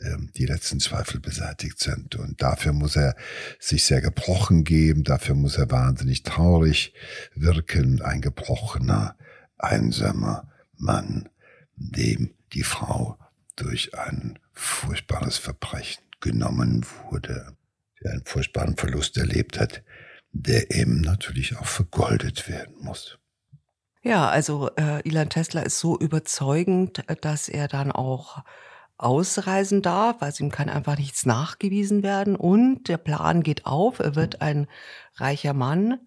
ähm, 0.00 0.30
die 0.36 0.46
letzten 0.46 0.80
Zweifel 0.80 1.20
beseitigt 1.20 1.78
sind. 1.78 2.16
Und 2.16 2.42
dafür 2.42 2.72
muss 2.72 2.96
er 2.96 3.16
sich 3.60 3.84
sehr 3.84 4.00
gebrochen 4.00 4.64
geben, 4.64 5.04
dafür 5.04 5.34
muss 5.34 5.58
er 5.58 5.70
wahnsinnig 5.70 6.22
traurig 6.22 6.94
wirken, 7.34 8.00
ein 8.02 8.20
gebrochener, 8.20 9.16
einsamer 9.58 10.50
Mann, 10.78 11.28
dem 11.76 12.34
die 12.52 12.62
Frau 12.62 13.18
durch 13.56 13.96
ein 13.96 14.38
furchtbares 14.52 15.38
Verbrechen 15.38 16.02
genommen 16.20 16.84
wurde, 17.10 17.56
der 18.02 18.12
einen 18.12 18.24
furchtbaren 18.24 18.76
Verlust 18.76 19.16
erlebt 19.16 19.60
hat, 19.60 19.82
der 20.32 20.70
eben 20.70 21.00
natürlich 21.00 21.56
auch 21.56 21.66
vergoldet 21.66 22.48
werden 22.48 22.76
muss. 22.80 23.18
Ja, 24.02 24.28
also 24.28 24.70
äh, 24.76 25.06
Ilan 25.08 25.30
Tesla 25.30 25.62
ist 25.62 25.80
so 25.80 25.98
überzeugend, 25.98 27.02
dass 27.22 27.48
er 27.48 27.68
dann 27.68 27.90
auch 27.90 28.44
ausreisen 28.98 29.82
darf, 29.82 30.22
also 30.22 30.44
ihm 30.44 30.50
kann 30.50 30.68
einfach 30.68 30.96
nichts 30.96 31.26
nachgewiesen 31.26 32.02
werden 32.02 32.36
und 32.36 32.88
der 32.88 32.96
Plan 32.98 33.42
geht 33.42 33.66
auf, 33.66 33.98
er 33.98 34.14
wird 34.14 34.40
ein 34.40 34.68
reicher 35.16 35.52
Mann. 35.52 35.98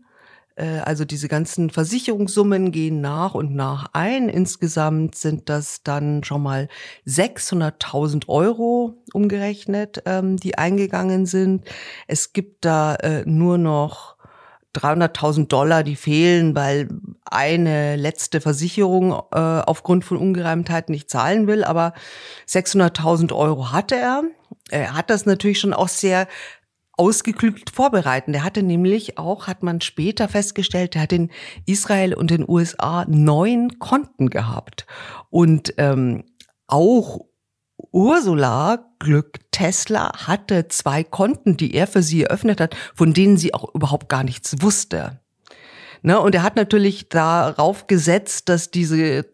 Äh, 0.60 0.80
also 0.80 1.06
diese 1.06 1.28
ganzen 1.28 1.70
Versicherungssummen 1.70 2.72
gehen 2.72 3.02
nach 3.02 3.34
und 3.34 3.56
nach 3.56 3.88
ein. 3.94 4.30
Insgesamt 4.30 5.16
sind 5.16 5.50
das 5.50 5.84
dann 5.84 6.24
schon 6.24 6.44
mal 6.44 6.68
600.000 7.08 8.28
Euro 8.28 8.96
umgerechnet, 9.14 10.04
ähm, 10.06 10.38
die 10.38 10.58
eingegangen 10.58 11.26
sind. 11.26 11.66
Es 12.08 12.34
gibt 12.34 12.66
da 12.66 12.96
äh, 12.96 13.24
nur 13.26 13.58
noch 13.58 14.18
300.000 14.76 15.48
Dollar, 15.48 15.84
die 15.84 15.96
fehlen, 15.96 16.56
weil 16.56 16.90
eine 17.26 17.96
letzte 17.96 18.40
Versicherung 18.40 19.14
äh, 19.32 19.40
aufgrund 19.40 20.06
von 20.06 20.18
Ungereimtheiten 20.18 20.94
nicht 20.94 21.10
zahlen 21.10 21.48
will. 21.48 21.64
Aber 21.64 21.94
600.000 22.48 23.34
Euro 23.34 23.72
hatte 23.72 23.96
er. 23.96 24.24
Er 24.70 24.94
hat 24.94 25.10
das 25.10 25.26
natürlich 25.26 25.60
schon 25.60 25.74
auch 25.74 25.88
sehr 25.88 26.28
ausgeklügelt 27.00 27.70
vorbereiten. 27.70 28.34
Der 28.34 28.44
hatte 28.44 28.62
nämlich 28.62 29.18
auch, 29.18 29.48
hat 29.48 29.64
man 29.64 29.80
später 29.82 30.28
festgestellt, 30.28 30.96
der 30.96 31.04
hat 31.04 31.14
in 31.14 31.32
Israel 31.66 32.14
und 32.14 32.30
den 32.30 32.48
USA 32.48 33.06
neun 33.08 33.80
Konten 33.80 34.30
gehabt. 34.30 34.86
Und 35.30 35.74
ähm, 35.78 36.26
auch 36.68 37.22
Ursula 37.92 38.86
Glück 39.00 39.40
Tesla 39.52 40.12
hatte 40.28 40.68
zwei 40.68 41.04
Konten, 41.04 41.56
die 41.56 41.74
er 41.74 41.88
für 41.88 42.04
sie 42.04 42.24
eröffnet 42.24 42.60
hat, 42.60 42.76
von 42.94 43.14
denen 43.14 43.38
sie 43.38 43.54
auch 43.54 43.74
überhaupt 43.74 44.10
gar 44.10 44.24
nichts 44.24 44.62
wusste. 44.62 45.22
Ne? 46.02 46.20
Und 46.20 46.36
er 46.36 46.44
hat 46.44 46.58
natürlich 46.58 47.08
darauf 47.08 47.88
gesetzt, 47.88 48.50
dass 48.50 48.72
diese 48.72 49.26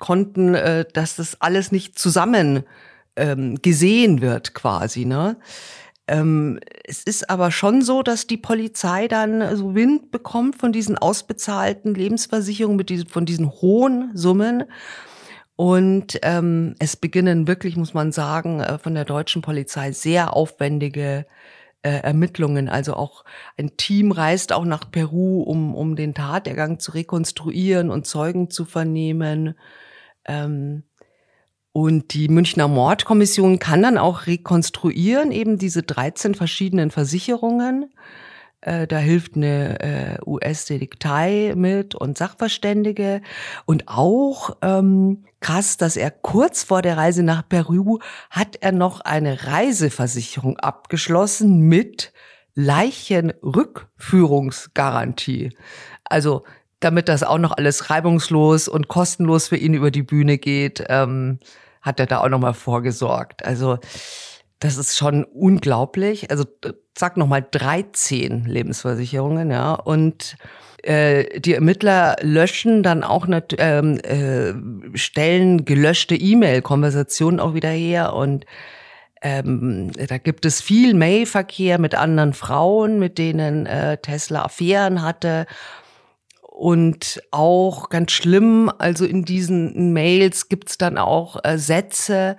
Konten, 0.00 0.54
äh, 0.54 0.84
dass 0.92 1.16
das 1.16 1.40
alles 1.40 1.70
nicht 1.70 1.98
zusammen 1.98 2.64
ähm, 3.14 3.56
gesehen 3.62 4.20
wird 4.20 4.54
quasi. 4.54 5.04
Ne? 5.04 5.36
Ähm, 6.08 6.60
es 6.84 7.02
ist 7.02 7.30
aber 7.30 7.50
schon 7.50 7.82
so, 7.82 8.02
dass 8.02 8.26
die 8.26 8.36
Polizei 8.36 9.08
dann 9.08 9.56
so 9.56 9.74
Wind 9.74 10.10
bekommt 10.10 10.56
von 10.56 10.72
diesen 10.72 10.96
ausbezahlten 10.96 11.94
Lebensversicherungen 11.94 12.76
mit 12.76 12.90
diesen, 12.90 13.08
von 13.08 13.26
diesen 13.26 13.50
hohen 13.50 14.10
Summen 14.14 14.64
und 15.56 16.18
ähm, 16.22 16.74
es 16.78 16.96
beginnen 16.96 17.48
wirklich, 17.48 17.76
muss 17.76 17.94
man 17.94 18.12
sagen, 18.12 18.60
äh, 18.60 18.78
von 18.78 18.94
der 18.94 19.06
deutschen 19.06 19.40
Polizei 19.40 19.92
sehr 19.92 20.36
aufwendige 20.36 21.26
äh, 21.82 22.02
Ermittlungen. 22.02 22.68
Also 22.68 22.94
auch 22.94 23.24
ein 23.56 23.76
Team 23.78 24.12
reist 24.12 24.52
auch 24.52 24.66
nach 24.66 24.90
Peru, 24.90 25.42
um, 25.42 25.74
um 25.74 25.96
den 25.96 26.12
Tatergang 26.12 26.78
zu 26.78 26.92
rekonstruieren 26.92 27.90
und 27.90 28.06
Zeugen 28.06 28.50
zu 28.50 28.66
vernehmen. 28.66 29.54
Ähm, 30.26 30.82
und 31.76 32.14
die 32.14 32.28
Münchner 32.28 32.68
Mordkommission 32.68 33.58
kann 33.58 33.82
dann 33.82 33.98
auch 33.98 34.26
rekonstruieren, 34.26 35.30
eben 35.30 35.58
diese 35.58 35.82
13 35.82 36.34
verschiedenen 36.34 36.90
Versicherungen. 36.90 37.92
Äh, 38.62 38.86
da 38.86 38.96
hilft 38.96 39.36
eine 39.36 39.78
äh, 39.80 40.16
US-Detektei 40.24 41.52
mit 41.54 41.94
und 41.94 42.16
Sachverständige. 42.16 43.20
Und 43.66 43.88
auch 43.88 44.56
ähm, 44.62 45.26
krass, 45.40 45.76
dass 45.76 45.98
er 45.98 46.10
kurz 46.10 46.64
vor 46.64 46.80
der 46.80 46.96
Reise 46.96 47.22
nach 47.22 47.46
Peru 47.46 47.98
hat 48.30 48.56
er 48.62 48.72
noch 48.72 49.02
eine 49.02 49.44
Reiseversicherung 49.44 50.56
abgeschlossen 50.56 51.60
mit 51.60 52.14
Leichenrückführungsgarantie. 52.54 55.54
Also 56.04 56.42
damit 56.80 57.10
das 57.10 57.22
auch 57.22 57.36
noch 57.36 57.52
alles 57.52 57.90
reibungslos 57.90 58.66
und 58.66 58.88
kostenlos 58.88 59.48
für 59.48 59.58
ihn 59.58 59.74
über 59.74 59.90
die 59.90 60.02
Bühne 60.02 60.38
geht, 60.38 60.82
ähm, 60.88 61.38
hat 61.86 62.00
er 62.00 62.06
da 62.06 62.20
auch 62.20 62.28
noch 62.28 62.40
mal 62.40 62.52
vorgesorgt. 62.52 63.46
Also 63.46 63.78
das 64.58 64.76
ist 64.76 64.96
schon 64.96 65.24
unglaublich. 65.24 66.30
Also 66.30 66.44
sag 66.96 67.16
noch 67.16 67.26
mal 67.26 67.46
13 67.48 68.44
Lebensversicherungen, 68.46 69.50
ja. 69.50 69.74
Und 69.74 70.36
äh, 70.82 71.40
die 71.40 71.54
Ermittler 71.54 72.16
löschen 72.20 72.82
dann 72.82 73.04
auch 73.04 73.26
ähm, 73.58 73.98
äh, 73.98 74.96
stellen 74.96 75.64
gelöschte 75.64 76.14
E-Mail-Konversationen 76.14 77.40
auch 77.40 77.54
wieder 77.54 77.70
her 77.70 78.12
und 78.14 78.46
ähm, 79.22 79.90
da 79.92 80.18
gibt 80.18 80.44
es 80.44 80.60
viel 80.60 80.94
Mailverkehr 80.94 81.78
mit 81.78 81.94
anderen 81.94 82.34
Frauen, 82.34 82.98
mit 82.98 83.18
denen 83.18 83.66
äh, 83.66 83.96
Tesla 83.98 84.44
Affären 84.44 85.02
hatte. 85.02 85.46
Und 86.56 87.22
auch 87.32 87.90
ganz 87.90 88.12
schlimm, 88.12 88.72
also 88.78 89.04
in 89.04 89.26
diesen 89.26 89.92
Mails 89.92 90.48
gibt's 90.48 90.78
dann 90.78 90.96
auch 90.96 91.36
äh, 91.44 91.58
Sätze, 91.58 92.38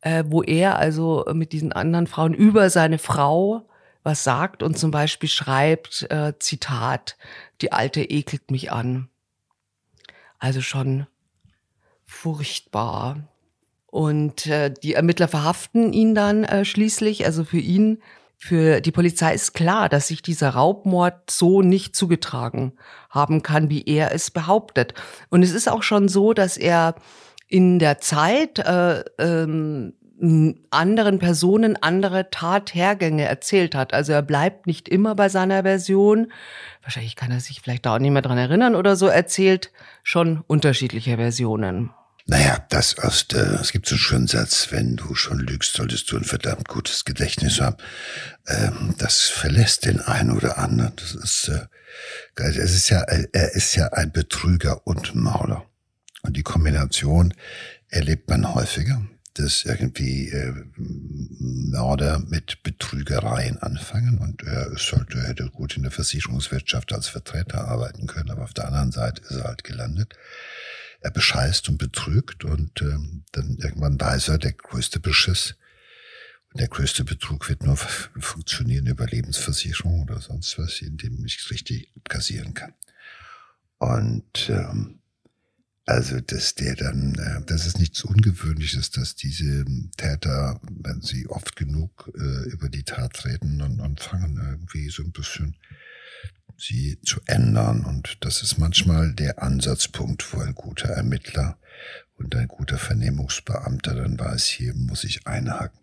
äh, 0.00 0.22
wo 0.28 0.44
er 0.44 0.78
also 0.78 1.24
mit 1.32 1.52
diesen 1.52 1.72
anderen 1.72 2.06
Frauen 2.06 2.34
über 2.34 2.70
seine 2.70 2.98
Frau 2.98 3.66
was 4.04 4.22
sagt 4.22 4.62
und 4.62 4.78
zum 4.78 4.92
Beispiel 4.92 5.28
schreibt, 5.28 6.08
äh, 6.08 6.34
Zitat, 6.38 7.16
die 7.60 7.72
Alte 7.72 8.00
ekelt 8.02 8.52
mich 8.52 8.70
an. 8.70 9.08
Also 10.38 10.60
schon 10.60 11.08
furchtbar. 12.06 13.24
Und 13.86 14.46
äh, 14.46 14.72
die 14.72 14.94
Ermittler 14.94 15.26
verhaften 15.26 15.92
ihn 15.92 16.14
dann 16.14 16.44
äh, 16.44 16.64
schließlich. 16.64 17.24
Also 17.24 17.42
für 17.42 17.58
ihn, 17.58 18.00
für 18.40 18.80
die 18.80 18.92
Polizei 18.92 19.34
ist 19.34 19.52
klar, 19.52 19.88
dass 19.88 20.08
sich 20.08 20.22
dieser 20.22 20.50
Raubmord 20.50 21.28
so 21.28 21.60
nicht 21.60 21.96
zugetragen 21.96 22.72
haben 23.10 23.42
kann, 23.42 23.68
wie 23.68 23.82
er 23.84 24.12
es 24.14 24.30
behauptet. 24.30 24.94
Und 25.28 25.42
es 25.42 25.50
ist 25.50 25.68
auch 25.68 25.82
schon 25.82 26.08
so, 26.08 26.32
dass 26.32 26.56
er 26.56 26.94
in 27.48 27.80
der 27.80 27.98
Zeit 27.98 28.60
äh, 28.60 29.02
ähm, 29.18 29.94
anderen 30.70 31.18
Personen 31.18 31.76
andere 31.82 32.30
Tathergänge 32.30 33.24
erzählt 33.24 33.74
hat. 33.74 33.92
Also 33.92 34.12
er 34.12 34.22
bleibt 34.22 34.68
nicht 34.68 34.88
immer 34.88 35.16
bei 35.16 35.28
seiner 35.28 35.64
Version. 35.64 36.30
Wahrscheinlich 36.82 37.16
kann 37.16 37.32
er 37.32 37.40
sich 37.40 37.60
vielleicht 37.60 37.86
da 37.86 37.96
auch 37.96 37.98
nicht 37.98 38.12
mehr 38.12 38.22
dran 38.22 38.38
erinnern 38.38 38.76
oder 38.76 38.94
so, 38.94 39.06
erzählt 39.06 39.72
schon 40.04 40.44
unterschiedliche 40.46 41.16
Versionen. 41.16 41.90
Naja, 42.30 42.62
das 42.68 42.98
aus 42.98 43.26
der, 43.26 43.58
es 43.58 43.72
gibt 43.72 43.86
so 43.86 43.94
einen 43.94 44.00
schönen 44.00 44.26
Satz, 44.26 44.68
wenn 44.70 44.96
du 44.96 45.14
schon 45.14 45.38
lügst, 45.38 45.72
solltest 45.72 46.12
du 46.12 46.18
ein 46.18 46.24
verdammt 46.24 46.68
gutes 46.68 47.06
Gedächtnis 47.06 47.58
haben. 47.58 47.78
Ähm, 48.46 48.94
das 48.98 49.22
verlässt 49.22 49.86
den 49.86 50.00
einen 50.00 50.32
oder 50.32 50.58
anderen. 50.58 50.92
Das 50.96 51.14
ist, 51.14 51.48
äh, 51.48 51.66
es 52.36 52.74
ist 52.74 52.90
ja, 52.90 53.00
er 53.00 53.54
ist 53.54 53.74
ja 53.76 53.88
ein 53.94 54.12
Betrüger 54.12 54.86
und 54.86 55.14
Mauler. 55.14 55.64
Und 56.22 56.36
die 56.36 56.42
Kombination 56.42 57.32
erlebt 57.88 58.28
man 58.28 58.54
häufiger 58.54 59.00
dass 59.38 59.64
irgendwie 59.64 60.30
äh, 60.30 60.52
Mörder 60.76 62.18
mit 62.18 62.62
Betrügereien 62.64 63.58
anfangen 63.58 64.18
und 64.18 64.42
er 64.42 64.76
sollte, 64.76 65.22
hätte 65.22 65.48
gut 65.50 65.76
in 65.76 65.84
der 65.84 65.92
Versicherungswirtschaft 65.92 66.92
als 66.92 67.06
Vertreter 67.06 67.68
arbeiten 67.68 68.08
können, 68.08 68.30
aber 68.30 68.42
auf 68.42 68.54
der 68.54 68.66
anderen 68.66 68.90
Seite 68.90 69.22
ist 69.22 69.36
er 69.36 69.44
halt 69.44 69.62
gelandet. 69.62 70.14
Er 71.00 71.10
bescheißt 71.10 71.68
und 71.68 71.78
betrügt 71.78 72.44
und 72.44 72.82
ähm, 72.82 73.24
dann 73.32 73.56
irgendwann 73.58 74.00
weiß 74.00 74.28
er, 74.28 74.38
der 74.38 74.52
größte 74.52 74.98
Beschiss 74.98 75.54
und 76.52 76.60
der 76.60 76.68
größte 76.68 77.04
Betrug 77.04 77.48
wird 77.48 77.62
nur 77.62 77.76
funktionieren 77.76 78.86
über 78.86 79.06
Lebensversicherung 79.06 80.02
oder 80.02 80.20
sonst 80.20 80.58
was, 80.58 80.80
in 80.80 80.96
dem 80.96 81.24
ich 81.24 81.50
richtig 81.50 81.92
kassieren 82.08 82.54
kann. 82.54 82.74
Und 83.78 84.48
ähm, 84.48 84.98
also, 85.88 86.20
dass 86.20 86.54
der 86.54 86.74
dann, 86.74 87.14
äh, 87.14 87.42
das 87.46 87.66
ist 87.66 87.78
nichts 87.78 88.02
Ungewöhnliches, 88.02 88.90
dass 88.90 89.14
diese 89.14 89.64
Täter, 89.96 90.60
wenn 90.68 91.00
sie 91.00 91.26
oft 91.28 91.56
genug 91.56 92.12
äh, 92.14 92.50
über 92.50 92.68
die 92.68 92.82
Tat 92.82 93.24
reden 93.24 93.62
und 93.62 93.80
anfangen 93.80 94.36
irgendwie 94.36 94.90
so 94.90 95.02
ein 95.02 95.12
bisschen 95.12 95.56
sie 96.58 96.98
zu 97.04 97.20
ändern. 97.26 97.84
Und 97.84 98.18
das 98.20 98.42
ist 98.42 98.58
manchmal 98.58 99.14
der 99.14 99.42
Ansatzpunkt, 99.42 100.32
wo 100.32 100.40
ein 100.40 100.54
guter 100.54 100.88
Ermittler 100.88 101.58
und 102.16 102.34
ein 102.34 102.48
guter 102.48 102.78
Vernehmungsbeamter 102.78 103.94
dann 103.94 104.18
weiß, 104.18 104.46
hier 104.46 104.74
muss 104.74 105.04
ich 105.04 105.26
einhaken. 105.26 105.78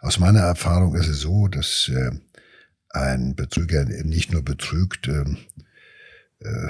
Aus 0.00 0.18
meiner 0.18 0.40
Erfahrung 0.40 0.94
ist 0.94 1.08
es 1.08 1.20
so, 1.20 1.46
dass 1.46 1.90
äh, 1.94 2.12
ein 2.88 3.36
Betrüger 3.36 3.84
nicht 3.84 4.32
nur 4.32 4.42
betrügt, 4.42 5.06
äh, 5.08 5.24
äh, 6.40 6.68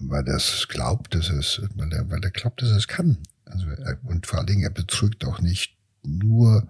weil 0.00 0.26
er 0.26 0.36
es 0.36 0.66
glaubt, 0.68 1.14
dass 1.14 1.28
es, 1.28 1.60
weil 1.74 1.92
er, 1.92 2.10
weil 2.10 2.24
er 2.24 2.30
glaubt, 2.30 2.62
dass 2.62 2.70
es 2.70 2.88
kann. 2.88 3.18
Also 3.44 3.66
und 4.04 4.26
vor 4.26 4.38
allen 4.38 4.46
Dingen, 4.46 4.62
er 4.62 4.70
betrügt 4.70 5.24
auch 5.26 5.40
nicht 5.40 5.76
nur 6.02 6.68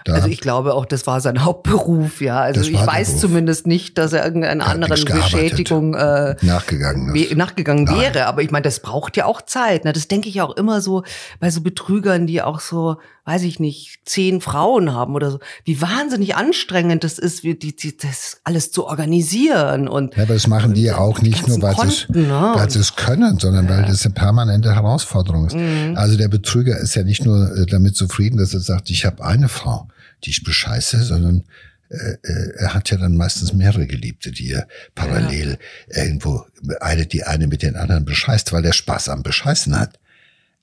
Da 0.05 0.13
also 0.13 0.27
ich 0.27 0.39
glaube 0.39 0.75
auch, 0.75 0.85
das 0.85 1.07
war 1.07 1.19
sein 1.19 1.43
Hauptberuf, 1.45 2.21
ja. 2.21 2.39
Also 2.39 2.61
ich 2.61 2.77
weiß 2.77 3.07
Beruf. 3.07 3.21
zumindest 3.21 3.65
nicht, 3.65 3.97
dass 3.97 4.13
er 4.13 4.23
irgendeiner 4.23 4.67
anderen 4.67 5.03
Beschädigung 5.03 5.95
äh, 5.95 6.35
nachgegangen, 6.41 7.15
ist. 7.15 7.35
nachgegangen 7.35 7.89
wäre. 7.89 8.27
Aber 8.27 8.43
ich 8.43 8.51
meine, 8.51 8.61
das 8.61 8.81
braucht 8.81 9.17
ja 9.17 9.25
auch 9.25 9.41
Zeit. 9.41 9.83
Ne? 9.83 9.93
Das 9.93 10.07
denke 10.07 10.29
ich 10.29 10.41
auch 10.41 10.55
immer 10.55 10.79
so 10.79 11.03
bei 11.39 11.49
so 11.49 11.61
Betrügern, 11.61 12.27
die 12.27 12.43
auch 12.43 12.59
so, 12.59 12.97
weiß 13.25 13.41
ich 13.41 13.59
nicht, 13.59 13.97
zehn 14.05 14.41
Frauen 14.41 14.93
haben 14.93 15.15
oder 15.15 15.31
so. 15.31 15.39
Wie 15.63 15.81
wahnsinnig 15.81 16.35
anstrengend 16.35 17.03
das 17.03 17.17
ist, 17.17 17.43
wie 17.43 17.55
die, 17.55 17.75
die, 17.75 17.97
das 17.97 18.41
alles 18.43 18.71
zu 18.71 18.85
organisieren. 18.85 19.87
Und, 19.87 20.15
ja, 20.15 20.23
aber 20.23 20.35
das 20.35 20.45
machen 20.45 20.75
die 20.75 20.83
ja 20.83 20.99
auch 20.99 21.23
nicht 21.23 21.47
nur, 21.47 21.59
weil 21.63 21.89
sie 21.89 22.05
ne? 22.11 22.51
weil 22.53 22.69
sie 22.69 22.77
es 22.77 22.95
können, 22.95 23.39
sondern 23.39 23.65
ja. 23.65 23.71
weil 23.71 23.85
das 23.85 24.05
eine 24.05 24.13
permanente 24.13 24.75
Herausforderung 24.75 25.47
ist. 25.47 25.55
Mhm. 25.55 25.93
Also 25.95 26.15
der 26.15 26.27
Betrüger 26.27 26.77
ist 26.77 26.93
ja 26.93 27.01
nicht 27.01 27.25
nur 27.25 27.57
äh, 27.57 27.65
damit 27.65 27.95
zufrieden, 27.95 28.37
dass 28.37 28.53
er 28.53 28.59
sagt, 28.59 28.91
ich 28.91 29.03
habe 29.03 29.25
eine 29.25 29.49
Frau 29.49 29.87
die 30.25 30.31
ich 30.31 30.43
bescheiße, 30.43 31.03
sondern 31.03 31.43
äh, 31.89 32.17
äh, 32.23 32.53
er 32.57 32.73
hat 32.73 32.89
ja 32.89 32.97
dann 32.97 33.15
meistens 33.15 33.53
mehrere 33.53 33.85
Geliebte, 33.85 34.31
die 34.31 34.51
er 34.51 34.67
parallel 34.95 35.57
ja. 35.89 36.03
irgendwo 36.03 36.45
eine, 36.79 37.05
die 37.05 37.23
eine 37.23 37.47
mit 37.47 37.61
den 37.61 37.75
anderen 37.75 38.05
bescheißt, 38.05 38.51
weil 38.51 38.65
er 38.65 38.73
Spaß 38.73 39.09
am 39.09 39.23
Bescheißen 39.23 39.79
hat. 39.79 39.99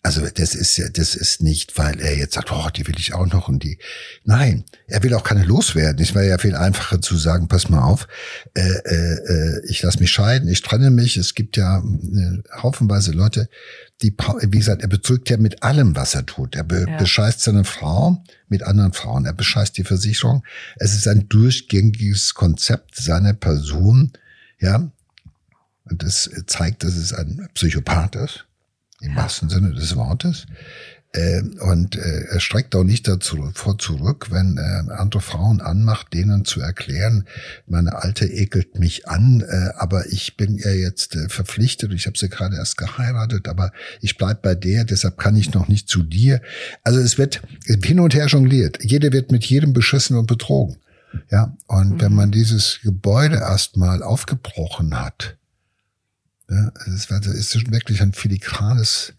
Also 0.04 0.28
das 0.28 0.56
ist 0.56 0.76
ja, 0.78 0.88
das 0.88 1.14
ist 1.14 1.42
nicht, 1.42 1.78
weil 1.78 2.00
er 2.00 2.18
jetzt 2.18 2.34
sagt, 2.34 2.50
oh, 2.50 2.68
die 2.74 2.88
will 2.88 2.98
ich 2.98 3.14
auch 3.14 3.26
noch 3.26 3.46
und 3.46 3.62
die. 3.62 3.78
Nein, 4.24 4.64
er 4.88 5.00
will 5.04 5.14
auch 5.14 5.22
keine 5.22 5.44
loswerden. 5.44 6.02
Es 6.02 6.12
wäre 6.12 6.26
ja 6.26 6.38
viel 6.38 6.56
einfacher 6.56 7.00
zu 7.00 7.16
sagen, 7.16 7.46
pass 7.46 7.68
mal 7.68 7.84
auf, 7.84 8.08
äh, 8.54 8.62
äh, 8.62 9.14
äh 9.14 9.66
ich 9.68 9.80
lasse 9.80 10.00
mich 10.00 10.10
scheiden, 10.10 10.48
ich 10.48 10.62
trenne 10.62 10.90
mich. 10.90 11.16
Es 11.16 11.36
gibt 11.36 11.56
ja 11.56 11.78
äh, 11.78 12.42
haufenweise 12.60 13.12
Leute, 13.12 13.48
die, 14.02 14.12
wie 14.48 14.58
gesagt, 14.58 14.82
er 14.82 14.88
betrügt 14.88 15.30
ja 15.30 15.36
mit 15.36 15.62
allem, 15.62 15.94
was 15.94 16.16
er 16.16 16.26
tut. 16.26 16.56
Er 16.56 16.64
be 16.64 16.84
ja. 16.88 16.96
bescheißt 16.96 17.40
seine 17.40 17.62
Frau 17.62 18.24
mit 18.48 18.64
anderen 18.64 18.94
Frauen, 18.94 19.24
er 19.24 19.34
bescheißt 19.34 19.78
die 19.78 19.84
Versicherung. 19.84 20.42
Es 20.78 20.94
ist 20.94 21.06
ein 21.06 21.28
durchgängiges 21.28 22.34
Konzept 22.34 22.96
seiner 22.96 23.34
Person, 23.34 24.10
ja. 24.58 24.90
Und 25.84 26.02
das 26.02 26.28
zeigt, 26.48 26.82
dass 26.82 26.96
es 26.96 27.12
ein 27.12 27.48
Psychopath 27.54 28.16
ist 28.16 28.46
im 29.02 29.16
wahrsten 29.16 29.48
Sinne 29.48 29.72
des 29.72 29.96
Wortes. 29.96 30.46
Äh, 31.14 31.42
und 31.60 31.96
äh, 31.96 32.24
er 32.30 32.40
streckt 32.40 32.74
auch 32.74 32.84
nicht 32.84 33.06
dazu 33.06 33.50
vor 33.54 33.76
zurück, 33.78 34.28
wenn 34.30 34.56
äh, 34.56 34.92
andere 34.92 35.20
Frauen 35.20 35.60
anmacht, 35.60 36.14
denen 36.14 36.46
zu 36.46 36.60
erklären, 36.60 37.26
meine 37.66 37.96
Alte 37.96 38.24
ekelt 38.24 38.78
mich 38.78 39.08
an, 39.08 39.42
äh, 39.46 39.72
aber 39.76 40.06
ich 40.10 40.38
bin 40.38 40.56
ihr 40.56 40.74
jetzt 40.78 41.14
äh, 41.14 41.28
verpflichtet, 41.28 41.92
ich 41.92 42.06
habe 42.06 42.16
sie 42.16 42.30
gerade 42.30 42.56
erst 42.56 42.78
geheiratet, 42.78 43.46
aber 43.46 43.72
ich 44.00 44.16
bleib 44.16 44.40
bei 44.40 44.54
der, 44.54 44.84
deshalb 44.84 45.18
kann 45.18 45.36
ich 45.36 45.52
noch 45.52 45.68
nicht 45.68 45.86
zu 45.86 46.02
dir. 46.02 46.40
Also 46.82 46.98
es 46.98 47.18
wird 47.18 47.42
hin 47.84 48.00
und 48.00 48.14
her 48.14 48.26
jongliert. 48.26 48.78
Jeder 48.82 49.12
wird 49.12 49.32
mit 49.32 49.44
jedem 49.44 49.74
beschissen 49.74 50.16
und 50.16 50.26
betrogen. 50.26 50.78
Ja, 51.30 51.54
und 51.66 51.90
mhm. 51.90 52.00
wenn 52.00 52.14
man 52.14 52.30
dieses 52.30 52.80
Gebäude 52.82 53.36
erstmal 53.36 54.02
aufgebrochen 54.02 54.98
hat, 54.98 55.36
ja, 56.52 56.72
es 56.86 57.10
ist 57.10 57.70
wirklich 57.70 58.02
ein 58.02 58.12
filigranes 58.12 59.14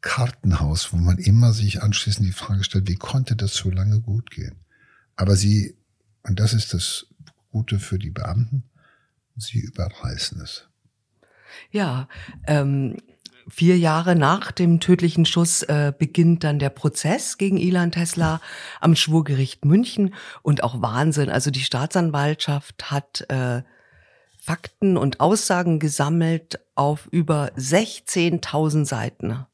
Kartenhaus, 0.00 0.92
wo 0.92 0.96
man 0.96 1.18
immer 1.18 1.52
sich 1.52 1.82
anschließend 1.82 2.26
die 2.26 2.32
Frage 2.32 2.64
stellt, 2.64 2.88
wie 2.88 2.96
konnte 2.96 3.36
das 3.36 3.54
so 3.54 3.70
lange 3.70 4.00
gut 4.00 4.30
gehen? 4.30 4.56
Aber 5.16 5.34
sie, 5.34 5.76
und 6.22 6.38
das 6.38 6.52
ist 6.52 6.74
das 6.74 7.06
Gute 7.50 7.78
für 7.78 7.98
die 7.98 8.10
Beamten, 8.10 8.64
sie 9.36 9.60
überreißen 9.60 10.40
es. 10.40 10.68
Ja, 11.70 12.08
ähm, 12.46 12.96
vier 13.48 13.78
Jahre 13.78 14.14
nach 14.14 14.52
dem 14.52 14.78
tödlichen 14.78 15.24
Schuss 15.24 15.62
äh, 15.62 15.92
beginnt 15.96 16.44
dann 16.44 16.58
der 16.58 16.70
Prozess 16.70 17.38
gegen 17.38 17.56
Ilan 17.56 17.92
Tesla 17.92 18.40
am 18.80 18.94
Schwurgericht 18.94 19.64
München 19.64 20.14
und 20.42 20.62
auch 20.62 20.82
Wahnsinn. 20.82 21.30
Also 21.30 21.50
die 21.50 21.64
Staatsanwaltschaft 21.64 22.90
hat 22.90 23.24
äh, 23.30 23.62
Fakten 24.48 24.96
und 24.96 25.20
Aussagen 25.20 25.78
gesammelt 25.78 26.58
auf 26.74 27.06
über 27.10 27.50
16.000 27.58 28.86
Seiten. 28.86 29.44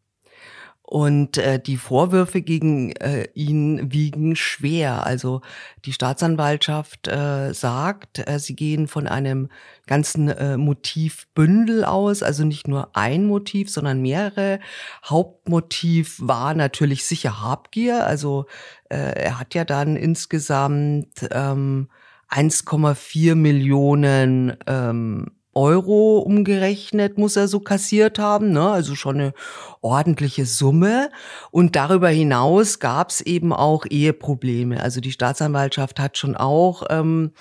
Und 0.84 1.36
äh, 1.36 1.58
die 1.58 1.78
Vorwürfe 1.78 2.42
gegen 2.42 2.92
äh, 2.92 3.26
ihn 3.34 3.90
wiegen 3.90 4.36
schwer. 4.36 5.04
Also 5.04 5.40
die 5.84 5.92
Staatsanwaltschaft 5.92 7.08
äh, 7.08 7.52
sagt, 7.52 8.20
äh, 8.28 8.38
sie 8.38 8.54
gehen 8.54 8.86
von 8.86 9.08
einem 9.08 9.48
ganzen 9.88 10.28
äh, 10.28 10.56
Motivbündel 10.56 11.84
aus, 11.84 12.22
also 12.22 12.44
nicht 12.44 12.68
nur 12.68 12.96
ein 12.96 13.26
Motiv, 13.26 13.70
sondern 13.70 14.00
mehrere. 14.00 14.60
Hauptmotiv 15.04 16.20
war 16.20 16.54
natürlich 16.54 17.04
sicher 17.04 17.42
Habgier. 17.42 18.06
Also 18.06 18.46
äh, 18.90 19.24
er 19.24 19.40
hat 19.40 19.54
ja 19.54 19.64
dann 19.64 19.96
insgesamt 19.96 21.28
ähm, 21.32 21.88
1,4 22.34 23.34
Millionen 23.34 24.56
ähm, 24.66 25.26
Euro 25.54 26.18
umgerechnet 26.18 27.16
muss 27.16 27.36
er 27.36 27.46
so 27.46 27.60
kassiert 27.60 28.18
haben, 28.18 28.50
ne? 28.50 28.70
also 28.70 28.96
schon 28.96 29.20
eine 29.20 29.34
ordentliche 29.80 30.46
Summe. 30.46 31.10
Und 31.52 31.76
darüber 31.76 32.08
hinaus 32.08 32.80
gab 32.80 33.10
es 33.10 33.20
eben 33.20 33.52
auch 33.52 33.86
Eheprobleme. 33.88 34.82
Also 34.82 35.00
die 35.00 35.12
Staatsanwaltschaft 35.12 36.00
hat 36.00 36.18
schon 36.18 36.36
auch 36.36 36.82
ähm, 36.90 37.32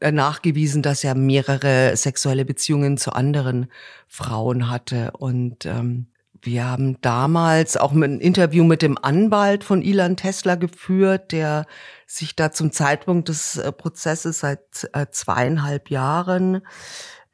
nachgewiesen, 0.00 0.82
dass 0.82 1.04
er 1.04 1.14
mehrere 1.14 1.96
sexuelle 1.96 2.44
Beziehungen 2.44 2.96
zu 2.96 3.12
anderen 3.12 3.66
Frauen 4.06 4.70
hatte. 4.70 5.10
Und 5.18 5.66
ähm, 5.66 6.06
wir 6.40 6.64
haben 6.64 7.00
damals 7.00 7.76
auch 7.76 7.92
ein 7.92 8.20
Interview 8.20 8.64
mit 8.64 8.80
dem 8.80 8.96
Anwalt 8.96 9.64
von 9.64 9.82
Ilan 9.82 10.16
Tesla 10.16 10.54
geführt, 10.54 11.32
der 11.32 11.66
sich 12.10 12.34
da 12.34 12.50
zum 12.50 12.72
Zeitpunkt 12.72 13.28
des 13.28 13.58
äh, 13.58 13.70
Prozesses 13.70 14.40
seit 14.40 14.88
äh, 14.94 15.06
zweieinhalb 15.10 15.90
Jahren 15.90 16.62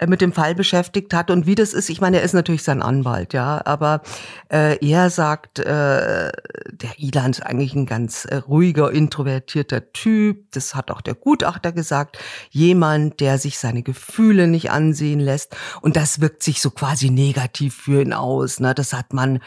mit 0.07 0.21
dem 0.21 0.33
Fall 0.33 0.55
beschäftigt 0.55 1.15
hat 1.15 1.31
und 1.31 1.47
wie 1.47 1.55
das 1.55 1.73
ist. 1.73 1.91
Ich 1.91 2.01
meine, 2.01 2.19
er 2.19 2.23
ist 2.23 2.33
natürlich 2.33 2.63
sein 2.63 2.83
Anwalt, 2.83 3.33
ja, 3.33 3.63
aber 3.65 4.03
äh, 4.51 4.77
er 4.87 5.11
sagt, 5.11 5.59
äh, 5.59 6.31
der 6.71 6.99
Ilan 6.99 7.31
ist 7.31 7.45
eigentlich 7.45 7.75
ein 7.75 7.87
ganz 7.87 8.25
äh, 8.25 8.37
ruhiger, 8.37 8.91
introvertierter 8.91 9.93
Typ. 9.93 10.51
Das 10.53 10.75
hat 10.75 10.91
auch 10.91 11.01
der 11.01 11.15
Gutachter 11.15 11.73
gesagt. 11.73 12.19
Jemand, 12.51 13.21
der 13.21 13.39
sich 13.39 13.59
seine 13.59 13.83
Gefühle 13.83 14.47
nicht 14.47 14.71
ansehen 14.71 15.21
lässt 15.21 15.57
und 15.81 15.97
das 15.97 16.21
wirkt 16.21 16.43
sich 16.43 16.61
so 16.61 16.71
quasi 16.71 17.11
negativ 17.11 17.75
für 17.75 18.03
ihn 18.03 18.13
aus. 18.13 18.61
Ne? 18.61 18.75
Das 18.75 18.93
hat 18.93 19.13
man 19.13 19.41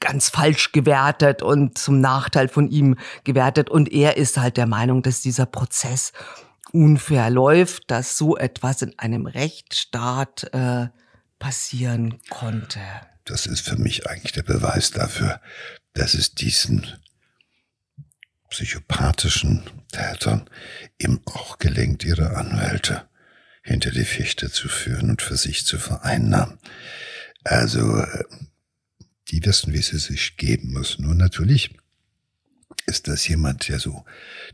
ganz 0.00 0.28
falsch 0.28 0.72
gewertet 0.72 1.42
und 1.42 1.78
zum 1.78 2.00
Nachteil 2.00 2.48
von 2.48 2.68
ihm 2.68 2.96
gewertet 3.24 3.70
und 3.70 3.92
er 3.92 4.16
ist 4.16 4.38
halt 4.38 4.56
der 4.56 4.66
Meinung, 4.66 5.02
dass 5.02 5.20
dieser 5.20 5.46
Prozess 5.46 6.12
unfair 6.72 7.30
läuft, 7.30 7.90
dass 7.90 8.16
so 8.16 8.36
etwas 8.36 8.82
in 8.82 8.98
einem 8.98 9.26
Rechtsstaat 9.26 10.52
äh, 10.52 10.88
passieren 11.38 12.20
konnte. 12.28 12.80
Das 13.24 13.46
ist 13.46 13.68
für 13.68 13.76
mich 13.76 14.08
eigentlich 14.08 14.32
der 14.32 14.42
Beweis 14.42 14.90
dafür, 14.90 15.40
dass 15.94 16.14
es 16.14 16.34
diesen 16.34 16.86
psychopathischen 18.48 19.62
Tätern 19.92 20.48
eben 20.98 21.20
auch 21.26 21.58
gelingt, 21.58 22.04
ihre 22.04 22.36
Anwälte 22.36 23.08
hinter 23.62 23.90
die 23.90 24.04
Fichte 24.04 24.50
zu 24.50 24.68
führen 24.68 25.10
und 25.10 25.22
für 25.22 25.36
sich 25.36 25.64
zu 25.64 25.78
vereinnahmen. 25.78 26.58
Also, 27.44 27.98
äh, 27.98 28.24
die 29.28 29.44
wissen, 29.44 29.72
wie 29.72 29.82
sie 29.82 29.98
sich 29.98 30.36
geben 30.36 30.72
müssen. 30.72 31.06
Und 31.06 31.16
natürlich 31.16 31.70
ist 32.90 33.08
das 33.08 33.26
jemand, 33.26 33.68
der 33.68 33.78
so 33.78 34.04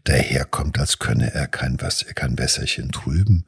daherkommt, 0.05 0.79
als 0.79 0.99
könne 0.99 1.33
er 1.35 1.49
kein 1.49 1.81
was, 1.81 2.03
er 2.03 2.15
kann 2.15 2.39
Wässerchen 2.39 2.93
trüben. 2.93 3.47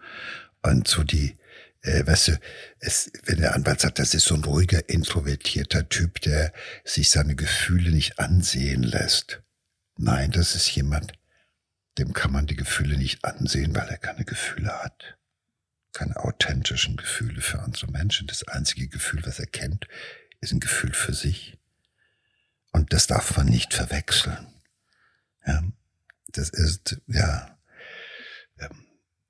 Und 0.62 0.88
so 0.88 1.04
die, 1.04 1.36
äh, 1.82 2.04
weißt 2.06 2.28
du, 2.28 2.40
es, 2.80 3.12
wenn 3.24 3.38
der 3.38 3.54
Anwalt 3.54 3.80
sagt, 3.80 3.98
das 3.98 4.14
ist 4.14 4.24
so 4.24 4.34
ein 4.34 4.44
ruhiger, 4.44 4.88
introvertierter 4.88 5.88
Typ, 5.88 6.20
der 6.22 6.52
sich 6.84 7.10
seine 7.10 7.36
Gefühle 7.36 7.90
nicht 7.90 8.18
ansehen 8.18 8.82
lässt. 8.82 9.42
Nein, 9.96 10.30
das 10.32 10.54
ist 10.54 10.74
jemand, 10.74 11.12
dem 11.98 12.12
kann 12.12 12.32
man 12.32 12.46
die 12.46 12.56
Gefühle 12.56 12.96
nicht 12.96 13.24
ansehen, 13.24 13.74
weil 13.74 13.88
er 13.88 13.98
keine 13.98 14.24
Gefühle 14.24 14.72
hat. 14.82 15.16
Keine 15.92 16.16
authentischen 16.16 16.96
Gefühle 16.96 17.40
für 17.40 17.60
andere 17.60 17.88
Menschen. 17.88 18.26
Das 18.26 18.46
einzige 18.46 18.88
Gefühl, 18.88 19.22
was 19.24 19.38
er 19.38 19.46
kennt, 19.46 19.88
ist 20.40 20.52
ein 20.52 20.60
Gefühl 20.60 20.92
für 20.92 21.14
sich. 21.14 21.58
Und 22.72 22.92
das 22.92 23.06
darf 23.06 23.36
man 23.36 23.46
nicht 23.46 23.74
verwechseln. 23.74 24.46
Ja, 25.48 25.62
das 26.28 26.50
ist, 26.50 27.00
ja, 27.06 27.56
ähm, 28.60 28.84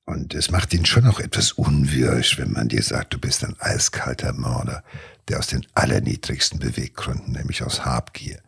und 0.04 0.34
es 0.34 0.50
macht 0.50 0.74
ihn 0.74 0.84
schon 0.84 1.06
auch 1.06 1.20
etwas 1.20 1.52
unwirsch, 1.52 2.38
wenn 2.38 2.50
man 2.52 2.68
dir 2.68 2.82
sagt, 2.82 3.14
du 3.14 3.18
bist 3.18 3.44
ein 3.44 3.54
eiskalter 3.60 4.32
Mörder, 4.32 4.82
der 5.28 5.38
aus 5.38 5.46
den 5.46 5.64
allerniedrigsten 5.74 6.58
Beweggründen, 6.58 7.34
nämlich 7.34 7.62
aus 7.62 7.84
Habgier, 7.84 8.42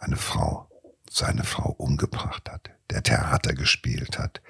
eine 0.00 0.16
Frau, 0.16 0.68
seine 1.08 1.44
Frau 1.44 1.70
umgebracht 1.70 2.50
hat, 2.50 2.70
der 2.90 3.04
Theater 3.04 3.54
gespielt 3.54 4.18
hat, 4.18 4.42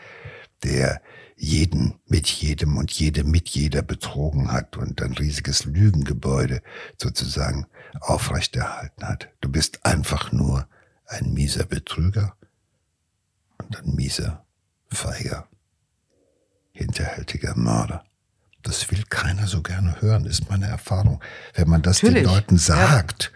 der 0.62 1.03
jeden 1.37 2.01
mit 2.07 2.29
jedem 2.29 2.79
und 2.79 2.90
jede 2.92 3.25
mit 3.25 3.51
jeder 3.51 3.83
betrogen 3.83 4.53
hat 4.53 4.79
und 4.79 5.03
ein 5.03 5.12
riesiges 5.12 5.66
Lügengebäude 5.66 6.62
sozusagen 6.99 7.66
aufrechterhalten 8.01 9.07
hat. 9.07 9.29
Du 9.42 9.51
bist 9.51 9.85
einfach 9.85 10.33
nur 10.33 10.66
ein 11.12 11.33
mieser 11.33 11.64
Betrüger 11.64 12.35
und 13.59 13.77
ein 13.77 13.94
mieser, 13.94 14.44
feiger, 14.90 15.46
hinterhältiger 16.72 17.55
Mörder. 17.57 18.05
Das 18.62 18.90
will 18.90 19.03
keiner 19.09 19.46
so 19.46 19.62
gerne 19.62 20.01
hören, 20.01 20.25
ist 20.25 20.48
meine 20.48 20.66
Erfahrung. 20.66 21.22
Wenn 21.55 21.68
man 21.68 21.83
das 21.83 22.03
Natürlich. 22.03 22.25
den 22.25 22.33
Leuten 22.33 22.59
sagt, 22.59 23.33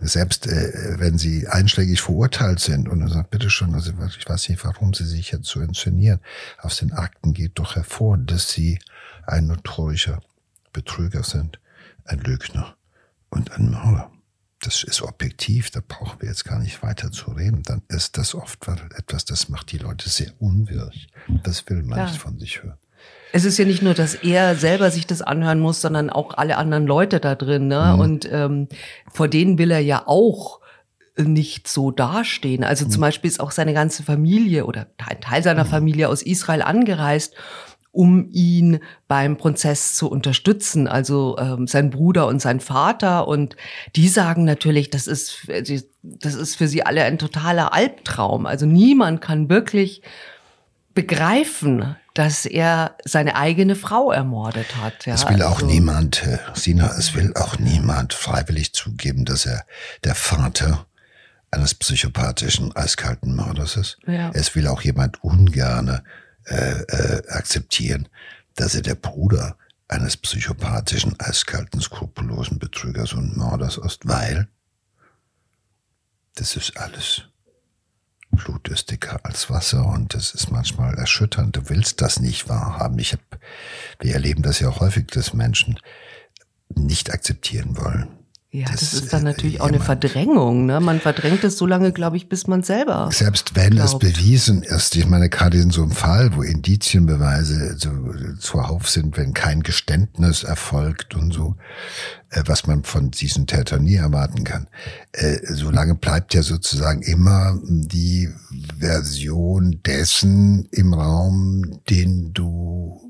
ja. 0.00 0.08
selbst 0.08 0.46
äh, 0.46 0.98
wenn 0.98 1.18
sie 1.18 1.46
einschlägig 1.46 2.00
verurteilt 2.00 2.60
sind 2.60 2.88
und 2.88 3.02
er 3.02 3.08
sagt, 3.08 3.30
bitte 3.30 3.50
schon, 3.50 3.74
also 3.74 3.92
ich 4.18 4.28
weiß 4.28 4.48
nicht, 4.48 4.64
warum 4.64 4.94
sie 4.94 5.04
sich 5.04 5.30
jetzt 5.30 5.46
so 5.46 5.60
inszenieren. 5.60 6.20
Aus 6.58 6.78
den 6.78 6.92
Akten 6.92 7.34
geht 7.34 7.58
doch 7.58 7.76
hervor, 7.76 8.18
dass 8.18 8.50
sie 8.50 8.78
ein 9.26 9.46
notorischer 9.46 10.20
Betrüger 10.72 11.22
sind, 11.22 11.60
ein 12.04 12.18
Lügner 12.18 12.76
und 13.28 13.52
ein 13.52 13.70
Mörder 13.70 14.10
das 14.60 14.82
ist 14.82 15.02
objektiv, 15.02 15.70
da 15.70 15.80
brauchen 15.86 16.20
wir 16.20 16.28
jetzt 16.28 16.44
gar 16.44 16.58
nicht 16.58 16.82
weiter 16.82 17.12
zu 17.12 17.32
reden, 17.32 17.62
dann 17.64 17.82
ist 17.88 18.16
das 18.16 18.34
oft 18.34 18.66
etwas, 18.96 19.24
das 19.24 19.48
macht 19.48 19.70
die 19.72 19.78
Leute 19.78 20.08
sehr 20.08 20.32
unwirsch. 20.38 21.08
Das 21.42 21.68
will 21.68 21.82
man 21.82 21.98
ja. 21.98 22.06
nicht 22.06 22.18
von 22.18 22.38
sich 22.38 22.62
hören. 22.62 22.78
Es 23.32 23.44
ist 23.44 23.58
ja 23.58 23.64
nicht 23.64 23.82
nur, 23.82 23.92
dass 23.92 24.14
er 24.14 24.56
selber 24.56 24.90
sich 24.90 25.06
das 25.06 25.20
anhören 25.20 25.60
muss, 25.60 25.80
sondern 25.80 26.10
auch 26.10 26.34
alle 26.34 26.56
anderen 26.56 26.86
Leute 26.86 27.20
da 27.20 27.34
drin. 27.34 27.68
Ne? 27.68 27.92
Mhm. 27.94 28.00
Und 28.00 28.28
ähm, 28.32 28.68
vor 29.12 29.28
denen 29.28 29.58
will 29.58 29.70
er 29.70 29.80
ja 29.80 30.04
auch 30.06 30.60
nicht 31.18 31.68
so 31.68 31.90
dastehen. 31.90 32.64
Also 32.64 32.86
mhm. 32.86 32.90
zum 32.90 33.00
Beispiel 33.00 33.30
ist 33.30 33.40
auch 33.40 33.50
seine 33.50 33.74
ganze 33.74 34.02
Familie 34.02 34.64
oder 34.64 34.86
ein 34.98 35.20
Teil 35.20 35.42
seiner 35.42 35.64
mhm. 35.64 35.68
Familie 35.68 36.08
aus 36.08 36.22
Israel 36.22 36.62
angereist 36.62 37.34
um 37.96 38.28
ihn 38.30 38.80
beim 39.08 39.38
Prozess 39.38 39.94
zu 39.94 40.10
unterstützen. 40.10 40.86
Also 40.86 41.36
ähm, 41.38 41.66
sein 41.66 41.88
Bruder 41.88 42.26
und 42.26 42.42
sein 42.42 42.60
Vater. 42.60 43.26
Und 43.26 43.56
die 43.96 44.08
sagen 44.08 44.44
natürlich, 44.44 44.90
das 44.90 45.06
ist, 45.06 45.48
das 46.02 46.34
ist 46.34 46.56
für 46.56 46.68
sie 46.68 46.84
alle 46.84 47.04
ein 47.04 47.18
totaler 47.18 47.72
Albtraum. 47.72 48.44
Also 48.44 48.66
niemand 48.66 49.22
kann 49.22 49.48
wirklich 49.48 50.02
begreifen, 50.94 51.96
dass 52.12 52.44
er 52.44 52.96
seine 53.04 53.36
eigene 53.36 53.76
Frau 53.76 54.12
ermordet 54.12 54.76
hat. 54.76 55.06
Ja, 55.06 55.14
es 55.14 55.28
will 55.28 55.42
auch 55.42 55.56
also, 55.56 55.66
niemand, 55.66 56.22
äh, 56.26 56.38
Sina, 56.54 56.94
es 56.98 57.14
will 57.14 57.32
auch 57.34 57.58
niemand 57.58 58.12
freiwillig 58.12 58.74
zugeben, 58.74 59.24
dass 59.24 59.46
er 59.46 59.64
der 60.04 60.14
Vater 60.14 60.86
eines 61.50 61.74
psychopathischen, 61.74 62.76
eiskalten 62.76 63.34
Mörders 63.34 63.76
ist. 63.76 63.98
Ja. 64.06 64.30
Es 64.34 64.54
will 64.54 64.66
auch 64.66 64.82
jemand 64.82 65.22
ungerne 65.22 66.02
äh, 66.46 66.82
äh, 66.82 67.28
akzeptieren, 67.28 68.08
dass 68.54 68.74
er 68.74 68.82
der 68.82 68.94
Bruder 68.94 69.56
eines 69.88 70.16
psychopathischen, 70.16 71.18
eiskalten, 71.20 71.80
skrupellosen 71.80 72.58
Betrügers 72.58 73.12
und 73.12 73.36
Mörders 73.36 73.78
ist, 73.78 74.06
weil 74.06 74.48
das 76.34 76.56
ist 76.56 76.76
alles. 76.76 77.22
Blut 78.30 78.68
ist 78.68 78.90
dicker 78.90 79.20
als 79.24 79.48
Wasser 79.48 79.86
und 79.86 80.14
das 80.14 80.34
ist 80.34 80.50
manchmal 80.50 80.94
erschütternd. 80.94 81.56
Du 81.56 81.68
willst 81.68 82.00
das 82.02 82.20
nicht 82.20 82.48
wahrhaben. 82.48 82.98
Ich 82.98 83.12
hab, 83.12 83.20
wir 84.00 84.12
erleben 84.12 84.42
das 84.42 84.60
ja 84.60 84.78
häufig, 84.78 85.06
dass 85.06 85.32
Menschen 85.32 85.80
nicht 86.74 87.12
akzeptieren 87.12 87.76
wollen, 87.76 88.08
ja, 88.56 88.64
das, 88.70 88.80
das 88.80 88.94
ist 88.94 89.12
dann 89.12 89.22
natürlich 89.22 89.60
auch 89.60 89.68
eine 89.68 89.80
Verdrängung. 89.80 90.64
Ne? 90.64 90.80
Man 90.80 90.98
verdrängt 90.98 91.44
es 91.44 91.58
so 91.58 91.66
lange, 91.66 91.92
glaube 91.92 92.16
ich, 92.16 92.30
bis 92.30 92.46
man 92.46 92.62
selber. 92.62 93.10
Selbst 93.12 93.54
wenn 93.54 93.72
glaubt. 93.72 94.02
es 94.02 94.12
bewiesen 94.14 94.62
ist, 94.62 94.96
ich 94.96 95.06
meine, 95.06 95.28
gerade 95.28 95.58
in 95.58 95.70
so 95.70 95.82
einem 95.82 95.90
Fall, 95.90 96.34
wo 96.34 96.40
Indizienbeweise 96.40 97.76
so 97.76 97.90
zuhauf 98.38 98.88
sind, 98.88 99.18
wenn 99.18 99.34
kein 99.34 99.62
Geständnis 99.62 100.42
erfolgt 100.42 101.14
und 101.14 101.34
so, 101.34 101.56
äh, 102.30 102.44
was 102.46 102.66
man 102.66 102.84
von 102.84 103.10
diesen 103.10 103.46
Tätern 103.46 103.82
nie 103.82 103.96
erwarten 103.96 104.44
kann, 104.44 104.68
äh, 105.12 105.36
solange 105.52 105.94
bleibt 105.94 106.32
ja 106.32 106.42
sozusagen 106.42 107.02
immer 107.02 107.58
die 107.62 108.30
Version 108.78 109.82
dessen 109.84 110.66
im 110.70 110.94
Raum, 110.94 111.82
den 111.90 112.32
du 112.32 113.02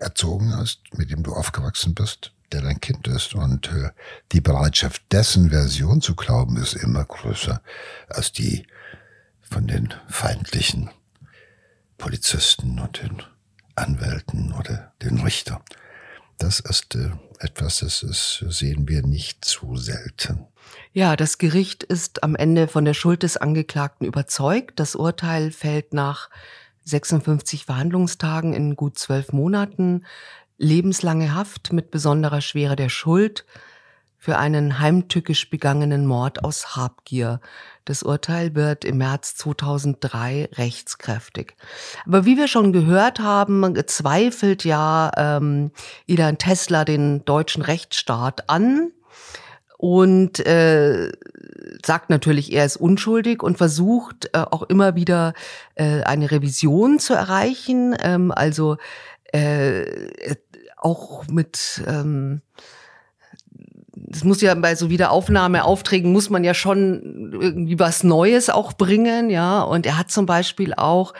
erzogen 0.00 0.56
hast, 0.56 0.80
mit 0.96 1.12
dem 1.12 1.22
du 1.22 1.34
aufgewachsen 1.34 1.94
bist 1.94 2.32
der 2.52 2.62
dein 2.62 2.80
Kind 2.80 3.06
ist. 3.08 3.34
Und 3.34 3.68
äh, 3.72 3.90
die 4.32 4.40
Bereitschaft 4.40 5.02
dessen 5.12 5.50
Version 5.50 6.00
zu 6.00 6.14
glauben 6.14 6.56
ist 6.56 6.74
immer 6.74 7.04
größer 7.04 7.60
als 8.08 8.32
die 8.32 8.66
von 9.40 9.66
den 9.66 9.94
feindlichen 10.08 10.90
Polizisten 11.98 12.78
und 12.78 13.02
den 13.02 13.22
Anwälten 13.74 14.52
oder 14.52 14.92
den 15.02 15.20
Richtern. 15.20 15.60
Das 16.38 16.60
ist 16.60 16.94
äh, 16.94 17.10
etwas, 17.38 17.78
das 17.78 18.02
ist, 18.02 18.44
sehen 18.48 18.88
wir 18.88 19.02
nicht 19.02 19.44
zu 19.44 19.76
selten. 19.76 20.46
Ja, 20.92 21.16
das 21.16 21.38
Gericht 21.38 21.82
ist 21.82 22.22
am 22.22 22.34
Ende 22.34 22.68
von 22.68 22.84
der 22.84 22.94
Schuld 22.94 23.22
des 23.22 23.36
Angeklagten 23.36 24.06
überzeugt. 24.06 24.80
Das 24.80 24.94
Urteil 24.94 25.50
fällt 25.50 25.92
nach 25.92 26.30
56 26.84 27.64
Verhandlungstagen 27.64 28.52
in 28.52 28.76
gut 28.76 28.98
zwölf 28.98 29.32
Monaten 29.32 30.04
lebenslange 30.58 31.34
Haft 31.34 31.72
mit 31.72 31.90
besonderer 31.90 32.40
Schwere 32.40 32.76
der 32.76 32.88
Schuld 32.88 33.44
für 34.18 34.38
einen 34.38 34.80
heimtückisch 34.80 35.50
begangenen 35.50 36.06
Mord 36.06 36.42
aus 36.42 36.74
Habgier. 36.74 37.40
Das 37.84 38.02
Urteil 38.02 38.56
wird 38.56 38.84
im 38.84 38.98
März 38.98 39.36
2003 39.36 40.48
rechtskräftig. 40.54 41.54
Aber 42.06 42.24
wie 42.24 42.36
wir 42.36 42.48
schon 42.48 42.72
gehört 42.72 43.20
haben, 43.20 43.74
zweifelt 43.86 44.64
ja 44.64 45.12
ähm, 45.16 45.70
Ilan 46.06 46.38
Tesla 46.38 46.84
den 46.84 47.24
deutschen 47.24 47.62
Rechtsstaat 47.62 48.50
an 48.50 48.90
und 49.78 50.44
äh, 50.44 51.12
sagt 51.84 52.10
natürlich, 52.10 52.52
er 52.52 52.64
ist 52.64 52.78
unschuldig 52.78 53.42
und 53.42 53.58
versucht 53.58 54.30
äh, 54.32 54.38
auch 54.38 54.62
immer 54.62 54.96
wieder 54.96 55.34
äh, 55.74 56.02
eine 56.02 56.30
Revision 56.30 56.98
zu 56.98 57.14
erreichen. 57.14 57.94
Ähm, 58.00 58.32
also 58.32 58.78
äh, 59.32 60.34
auch 60.86 61.26
mit 61.26 61.82
ähm, 61.86 62.42
es 64.12 64.24
muss 64.24 64.40
ja 64.40 64.54
bei 64.54 64.74
so 64.74 64.90
Wiederaufnahmeaufträgen 64.90 66.12
muss 66.12 66.30
man 66.30 66.44
ja 66.44 66.54
schon 66.54 67.32
irgendwie 67.32 67.78
was 67.78 68.04
Neues 68.04 68.50
auch 68.50 68.74
bringen, 68.74 69.30
ja. 69.30 69.62
Und 69.62 69.86
er 69.86 69.98
hat 69.98 70.10
zum 70.10 70.26
Beispiel 70.26 70.74
auch 70.74 71.14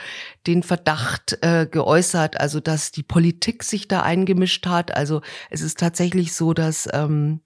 den 0.45 0.63
Verdacht 0.63 1.37
äh, 1.41 1.65
geäußert, 1.69 2.39
also 2.39 2.59
dass 2.59 2.91
die 2.91 3.03
Politik 3.03 3.63
sich 3.63 3.87
da 3.87 4.01
eingemischt 4.01 4.67
hat. 4.67 4.95
Also 4.95 5.21
es 5.49 5.61
ist 5.61 5.79
tatsächlich 5.79 6.33
so, 6.33 6.53
dass 6.53 6.87
ähm, 6.93 7.41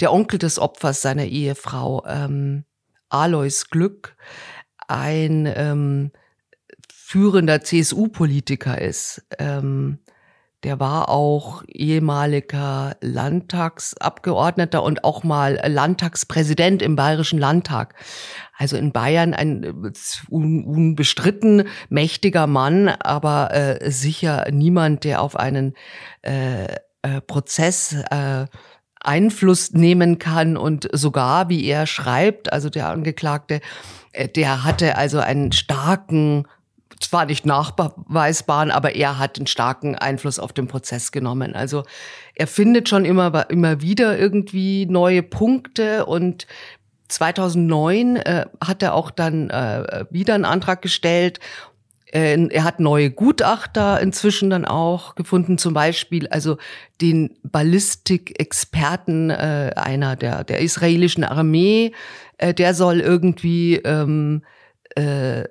der 0.00 0.12
Onkel 0.12 0.38
des 0.38 0.58
Opfers 0.58 1.00
seiner 1.00 1.24
Ehefrau, 1.24 2.04
ähm, 2.06 2.64
Alois 3.08 3.64
Glück, 3.70 4.16
ein 4.88 5.46
ähm, 5.54 6.10
führender 6.92 7.62
CSU-Politiker 7.62 8.80
ist. 8.80 9.24
Ähm, 9.38 9.98
der 10.66 10.80
war 10.80 11.10
auch 11.10 11.62
ehemaliger 11.68 12.96
Landtagsabgeordneter 13.00 14.82
und 14.82 15.04
auch 15.04 15.22
mal 15.22 15.60
Landtagspräsident 15.64 16.82
im 16.82 16.96
Bayerischen 16.96 17.38
Landtag. 17.38 17.94
Also 18.58 18.76
in 18.76 18.90
Bayern 18.90 19.32
ein 19.32 19.92
un, 20.28 20.64
unbestritten 20.64 21.68
mächtiger 21.88 22.48
Mann, 22.48 22.88
aber 22.88 23.54
äh, 23.54 23.92
sicher 23.92 24.46
niemand, 24.50 25.04
der 25.04 25.22
auf 25.22 25.36
einen 25.36 25.74
äh, 26.22 26.64
äh, 26.64 27.20
Prozess 27.24 27.94
äh, 28.10 28.46
Einfluss 29.00 29.70
nehmen 29.70 30.18
kann 30.18 30.56
und 30.56 30.88
sogar, 30.90 31.48
wie 31.48 31.64
er 31.64 31.86
schreibt, 31.86 32.52
also 32.52 32.70
der 32.70 32.88
Angeklagte, 32.88 33.60
äh, 34.10 34.28
der 34.28 34.64
hatte 34.64 34.98
also 34.98 35.20
einen 35.20 35.52
starken 35.52 36.48
zwar 37.00 37.26
nicht 37.26 37.44
nachweisbaren, 37.46 38.70
aber 38.70 38.94
er 38.94 39.18
hat 39.18 39.38
einen 39.38 39.46
starken 39.46 39.96
Einfluss 39.96 40.38
auf 40.38 40.52
den 40.52 40.66
Prozess 40.66 41.12
genommen. 41.12 41.54
Also 41.54 41.84
er 42.34 42.46
findet 42.46 42.88
schon 42.88 43.04
immer, 43.04 43.50
immer 43.50 43.80
wieder 43.80 44.18
irgendwie 44.18 44.86
neue 44.86 45.22
Punkte 45.22 46.06
und 46.06 46.46
2009 47.08 48.16
äh, 48.16 48.46
hat 48.64 48.82
er 48.82 48.94
auch 48.94 49.10
dann 49.10 49.50
äh, 49.50 50.04
wieder 50.10 50.34
einen 50.34 50.44
Antrag 50.44 50.82
gestellt. 50.82 51.38
Äh, 52.12 52.48
er 52.48 52.64
hat 52.64 52.80
neue 52.80 53.10
Gutachter 53.10 54.00
inzwischen 54.00 54.50
dann 54.50 54.64
auch 54.64 55.14
gefunden, 55.14 55.58
zum 55.58 55.74
Beispiel 55.74 56.26
also 56.28 56.56
den 57.00 57.36
Ballistikexperten 57.42 59.30
äh, 59.30 59.72
einer 59.76 60.16
der, 60.16 60.44
der 60.44 60.60
israelischen 60.60 61.24
Armee, 61.24 61.92
äh, 62.38 62.54
der 62.54 62.74
soll 62.74 63.00
irgendwie 63.00 63.76
ähm, 63.76 64.42
äh, 64.96 65.44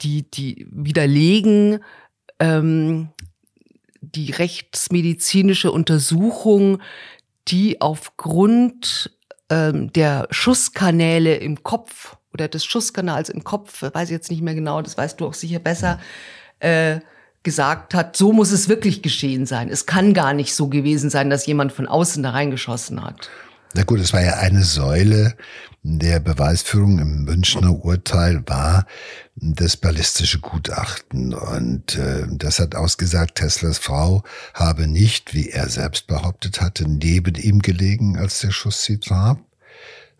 die, 0.00 0.30
die 0.30 0.66
widerlegen 0.70 1.80
ähm, 2.40 3.08
die 4.00 4.30
rechtsmedizinische 4.30 5.72
Untersuchung, 5.72 6.80
die 7.48 7.80
aufgrund 7.80 9.10
ähm, 9.50 9.92
der 9.92 10.26
Schusskanäle 10.30 11.36
im 11.36 11.62
Kopf 11.62 12.16
oder 12.32 12.48
des 12.48 12.64
Schusskanals 12.64 13.28
im 13.28 13.44
Kopf, 13.44 13.82
weiß 13.82 14.08
ich 14.08 14.14
jetzt 14.14 14.30
nicht 14.30 14.42
mehr 14.42 14.54
genau, 14.54 14.82
das 14.82 14.98
weißt 14.98 15.20
du 15.20 15.26
auch 15.26 15.34
sicher 15.34 15.58
besser, 15.58 16.00
äh, 16.58 17.00
gesagt 17.42 17.94
hat, 17.94 18.16
so 18.16 18.32
muss 18.32 18.50
es 18.50 18.68
wirklich 18.68 19.02
geschehen 19.02 19.46
sein. 19.46 19.68
Es 19.68 19.86
kann 19.86 20.14
gar 20.14 20.32
nicht 20.32 20.54
so 20.54 20.68
gewesen 20.68 21.10
sein, 21.10 21.28
dass 21.28 21.46
jemand 21.46 21.72
von 21.72 21.86
außen 21.86 22.22
da 22.22 22.30
reingeschossen 22.30 23.04
hat. 23.04 23.28
Na 23.74 23.82
gut, 23.84 24.00
es 24.00 24.12
war 24.12 24.22
ja 24.22 24.34
eine 24.34 24.62
Säule 24.62 25.34
der 25.82 26.20
Beweisführung 26.20 26.98
im 26.98 27.24
Münchner 27.24 27.84
Urteil 27.84 28.42
war 28.46 28.86
das 29.36 29.76
ballistische 29.76 30.38
Gutachten. 30.38 31.34
Und 31.34 31.96
äh, 31.96 32.26
das 32.30 32.58
hat 32.60 32.74
ausgesagt, 32.74 33.36
Teslas 33.36 33.78
Frau 33.78 34.22
habe 34.54 34.86
nicht, 34.86 35.34
wie 35.34 35.50
er 35.50 35.68
selbst 35.68 36.06
behauptet 36.06 36.60
hatte, 36.60 36.88
neben 36.88 37.34
ihm 37.34 37.60
gelegen, 37.60 38.16
als 38.16 38.40
der 38.40 38.52
Schuss 38.52 38.84
sie 38.84 38.98
traf, 38.98 39.38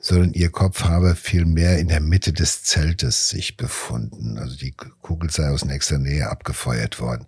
sondern 0.00 0.34
ihr 0.34 0.50
Kopf 0.50 0.84
habe 0.84 1.14
vielmehr 1.14 1.78
in 1.78 1.88
der 1.88 2.00
Mitte 2.00 2.32
des 2.32 2.64
Zeltes 2.64 3.30
sich 3.30 3.56
befunden. 3.56 4.36
Also 4.38 4.56
die 4.56 4.74
Kugel 5.00 5.30
sei 5.30 5.48
aus 5.48 5.64
nächster 5.64 5.98
Nähe 5.98 6.28
abgefeuert 6.28 7.00
worden. 7.00 7.26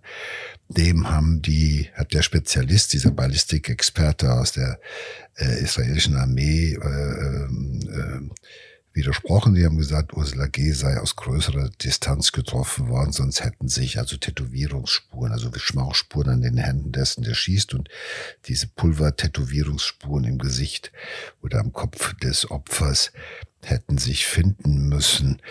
Dem 0.67 1.09
haben 1.09 1.41
die, 1.41 1.89
hat 1.95 2.13
der 2.13 2.21
Spezialist, 2.21 2.91
dieser 2.91 3.11
Ballistikexperte 3.11 4.33
aus 4.33 4.51
der 4.51 4.79
äh, 5.37 5.61
israelischen 5.61 6.17
Armee, 6.17 6.73
äh, 6.73 7.45
äh, 7.45 8.29
widersprochen. 8.97 9.53
Die 9.53 9.63
haben 9.63 9.77
gesagt, 9.77 10.13
Ursula 10.13 10.47
G. 10.47 10.73
sei 10.73 10.99
aus 10.99 11.15
größerer 11.15 11.69
Distanz 11.81 12.33
getroffen 12.33 12.89
worden, 12.89 13.13
sonst 13.13 13.43
hätten 13.43 13.69
sich 13.69 13.97
also 13.97 14.17
Tätowierungsspuren, 14.17 15.31
also 15.31 15.49
Schmauchspuren 15.55 16.33
an 16.33 16.41
den 16.41 16.57
Händen 16.57 16.91
dessen, 16.91 17.23
der 17.23 17.33
schießt 17.33 17.73
und 17.73 17.89
diese 18.47 18.67
Pulver-Tätowierungsspuren 18.67 20.25
im 20.25 20.37
Gesicht 20.37 20.91
oder 21.41 21.59
am 21.59 21.71
Kopf 21.71 22.13
des 22.15 22.51
Opfers 22.51 23.13
hätten 23.63 23.97
sich 23.97 24.27
finden 24.27 24.89
müssen, 24.89 25.41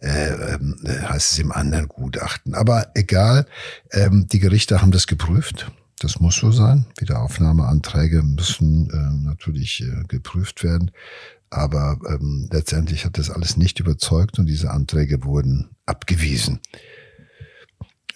äh, 0.00 0.30
äh, 0.30 0.58
heißt 0.84 1.32
es 1.32 1.38
im 1.38 1.52
anderen 1.52 1.88
Gutachten. 1.88 2.54
Aber 2.54 2.90
egal, 2.94 3.46
ähm, 3.92 4.26
die 4.30 4.38
Gerichte 4.38 4.80
haben 4.80 4.90
das 4.90 5.06
geprüft. 5.06 5.70
Das 6.00 6.20
muss 6.20 6.36
so 6.36 6.50
sein. 6.50 6.86
Wiederaufnahmeanträge 6.98 8.22
müssen 8.22 8.90
äh, 8.90 9.26
natürlich 9.26 9.80
äh, 9.80 10.04
geprüft 10.08 10.62
werden. 10.62 10.90
Aber 11.54 11.98
ähm, 12.08 12.48
letztendlich 12.50 13.04
hat 13.04 13.16
das 13.16 13.30
alles 13.30 13.56
nicht 13.56 13.78
überzeugt 13.78 14.40
und 14.40 14.46
diese 14.46 14.72
Anträge 14.72 15.22
wurden 15.22 15.70
abgewiesen. 15.86 16.58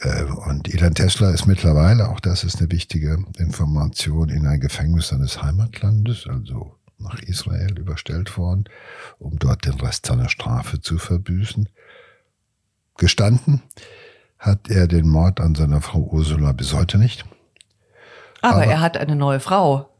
Äh, 0.00 0.24
und 0.24 0.66
Ilan 0.66 0.96
Tesla 0.96 1.30
ist 1.30 1.46
mittlerweile, 1.46 2.08
auch 2.08 2.18
das 2.18 2.42
ist 2.42 2.58
eine 2.58 2.72
wichtige 2.72 3.24
Information, 3.38 4.28
in 4.28 4.44
ein 4.44 4.58
Gefängnis 4.58 5.08
seines 5.08 5.40
Heimatlandes, 5.40 6.26
also 6.28 6.74
nach 6.98 7.20
Israel 7.20 7.78
überstellt 7.78 8.36
worden, 8.36 8.64
um 9.20 9.38
dort 9.38 9.66
den 9.66 9.74
Rest 9.74 10.06
seiner 10.06 10.28
Strafe 10.28 10.80
zu 10.80 10.98
verbüßen. 10.98 11.68
Gestanden 12.96 13.62
hat 14.40 14.68
er 14.68 14.88
den 14.88 15.08
Mord 15.08 15.38
an 15.38 15.54
seiner 15.54 15.80
Frau 15.80 16.00
Ursula 16.00 16.50
bis 16.50 16.74
heute 16.74 16.98
nicht. 16.98 17.24
Aber, 18.42 18.56
Aber 18.56 18.64
er 18.64 18.80
hat 18.80 18.96
eine 18.96 19.14
neue 19.14 19.38
Frau. 19.38 19.90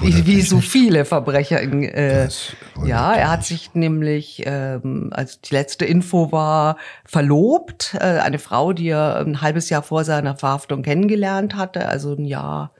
Wie, 0.00 0.26
wie 0.26 0.42
so 0.42 0.60
viele 0.60 1.04
Verbrecher. 1.04 1.60
In, 1.60 1.82
äh, 1.82 2.28
ja, 2.84 3.14
er 3.14 3.30
hat 3.30 3.44
sich 3.44 3.74
nämlich, 3.74 4.42
ähm, 4.46 5.10
als 5.12 5.40
die 5.40 5.54
letzte 5.54 5.84
Info 5.84 6.32
war, 6.32 6.76
verlobt. 7.04 7.94
Äh, 7.94 8.18
eine 8.18 8.38
Frau, 8.38 8.72
die 8.72 8.88
er 8.88 9.18
ein 9.18 9.40
halbes 9.40 9.70
Jahr 9.70 9.82
vor 9.82 10.04
seiner 10.04 10.36
Verhaftung 10.36 10.82
kennengelernt 10.82 11.56
hatte, 11.56 11.88
also 11.88 12.14
ein 12.14 12.24
Jahr 12.24 12.72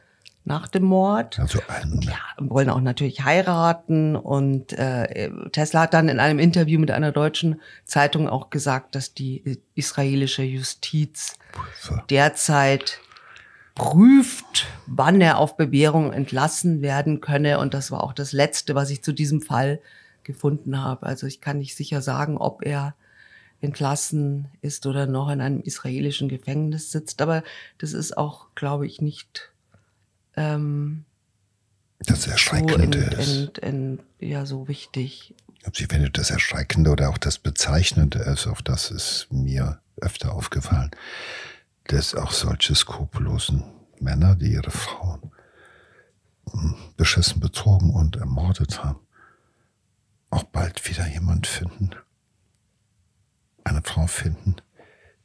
nach 0.45 0.68
dem 0.68 0.85
Mord. 0.85 1.39
Also 1.39 1.59
ein 1.68 2.01
ja, 2.03 2.18
wollen 2.39 2.68
auch 2.68 2.81
natürlich 2.81 3.25
heiraten. 3.25 4.14
Und 4.14 4.72
äh, 4.75 5.31
Tesla 5.53 5.83
hat 5.83 5.95
dann 5.95 6.09
in 6.09 6.20
einem 6.20 6.39
Interview 6.39 6.79
mit 6.79 6.91
einer 6.91 7.12
deutschen 7.12 7.61
Zeitung 7.85 8.29
auch 8.29 8.51
gesagt, 8.51 8.95
dass 8.95 9.14
die 9.14 9.59
israelische 9.75 10.43
Justiz 10.43 11.35
derzeit 12.11 13.01
prüft, 13.75 14.66
wann 14.87 15.20
er 15.20 15.39
auf 15.39 15.57
Bewährung 15.57 16.12
entlassen 16.12 16.81
werden 16.81 17.20
könne. 17.20 17.59
Und 17.59 17.75
das 17.75 17.91
war 17.91 18.05
auch 18.05 18.12
das 18.12 18.33
Letzte, 18.33 18.75
was 18.75 18.91
ich 18.91 19.03
zu 19.03 19.12
diesem 19.12 19.43
Fall 19.43 19.81
gefunden 20.22 20.81
habe. 20.81 21.07
Also 21.07 21.27
ich 21.27 21.41
kann 21.41 21.59
nicht 21.59 21.77
sicher 21.77 22.01
sagen, 22.01 22.39
ob 22.39 22.64
er 22.64 22.95
entlassen 23.61 24.49
ist 24.61 24.87
oder 24.87 25.07
noch 25.07 25.29
in 25.31 25.41
einem 25.41 25.61
israelischen 25.61 26.29
Gefängnis 26.29 26.93
sitzt. 26.93 27.20
Aber 27.20 27.43
das 27.79 27.93
ist 27.93 28.16
auch, 28.16 28.47
glaube 28.55 28.87
ich, 28.87 29.01
nicht 29.01 29.51
ähm, 30.37 31.05
das 31.99 32.27
Erschreckende 32.27 33.11
so 33.18 33.33
in, 33.33 33.51
in, 33.62 33.99
in, 34.20 34.29
ja 34.29 34.47
so 34.47 34.68
wichtig. 34.68 35.35
Sie 35.72 35.87
findet 35.87 36.18
das 36.18 36.31
Erschreckende 36.31 36.91
oder 36.91 37.09
auch 37.09 37.18
das 37.18 37.39
Bezeichnende 37.39 38.18
ist, 38.20 38.47
auf 38.47 38.62
das 38.62 38.91
ist 38.91 39.29
mir 39.31 39.81
öfter 39.97 40.33
aufgefallen 40.33 40.91
dass 41.85 42.14
auch 42.14 42.32
solche 42.32 42.74
skrupellosen 42.74 43.64
Männer, 44.01 44.37
die 44.37 44.53
ihre 44.53 44.70
Frauen 44.70 45.32
hm, 46.51 46.74
beschissen, 46.97 47.41
betrogen 47.41 47.91
und 47.91 48.16
ermordet 48.16 48.82
haben, 48.82 49.01
auch 50.30 50.45
bald 50.45 50.89
wieder 50.89 51.07
jemand 51.07 51.47
finden, 51.47 51.91
eine 53.62 53.82
Frau 53.82 54.07
finden, 54.07 54.57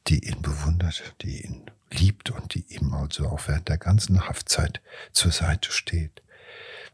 die 0.07 0.27
ihn 0.27 0.41
bewundert, 0.41 1.15
die 1.21 1.45
ihn 1.45 1.71
liebt 1.91 2.29
und 2.29 2.53
die 2.53 2.65
ihm 2.73 2.93
also 2.93 3.27
auch 3.27 3.47
während 3.47 3.67
der 3.69 3.77
ganzen 3.77 4.27
Haftzeit 4.27 4.81
zur 5.11 5.31
Seite 5.31 5.71
steht 5.71 6.21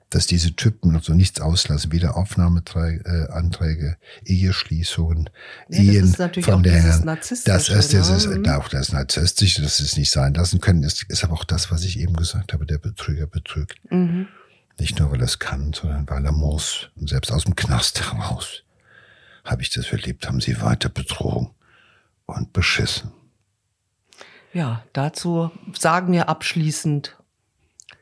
dass 0.10 0.28
diese 0.28 0.56
Typen 0.56 0.96
also 0.96 1.14
nichts 1.14 1.42
auslassen, 1.42 1.92
weder 1.92 2.16
Aufnahmeanträge, 2.16 3.98
äh, 4.24 4.32
Eheschließungen, 4.32 5.30
ja, 5.70 5.80
Ehen 5.80 6.14
von 6.42 6.64
der 6.64 7.00
Das 7.00 7.70
ist 7.70 7.92
dieses, 7.92 8.28
ne? 8.28 8.58
auch 8.58 8.70
das 8.70 8.92
Narzisstische, 8.92 9.62
dass 9.62 9.78
sie 9.78 9.84
es 9.84 9.98
nicht 9.98 10.12
sein 10.12 10.34
lassen 10.34 10.62
können, 10.62 10.84
ist, 10.84 11.04
ist 11.10 11.24
aber 11.24 11.34
auch 11.34 11.44
das, 11.44 11.72
was 11.72 11.84
ich 11.84 12.00
eben 12.00 12.16
gesagt 12.16 12.54
habe, 12.54 12.66
der 12.66 12.78
Betrüger 12.78 13.28
betrügt. 13.28 13.80
Mhm. 13.90 14.28
Nicht 14.78 15.00
nur, 15.00 15.12
weil 15.12 15.20
er 15.20 15.26
es 15.26 15.40
kann, 15.40 15.74
sondern 15.74 16.08
weil 16.10 16.26
er 16.26 16.32
muss. 16.32 16.90
Und 16.96 17.10
selbst 17.10 17.32
aus 17.32 17.46
dem 17.46 17.56
Knast 17.56 18.02
heraus 18.02 18.64
habe 19.44 19.62
ich 19.62 19.70
das 19.70 19.92
erlebt, 19.92 20.28
haben 20.28 20.42
sie 20.42 20.62
weiter 20.62 20.90
betrogen 20.90 21.52
und 22.26 22.54
beschissen. 22.54 23.12
Ja, 24.54 24.84
dazu 24.94 25.52
sagen 25.78 26.14
wir 26.14 26.30
abschließend 26.30 27.18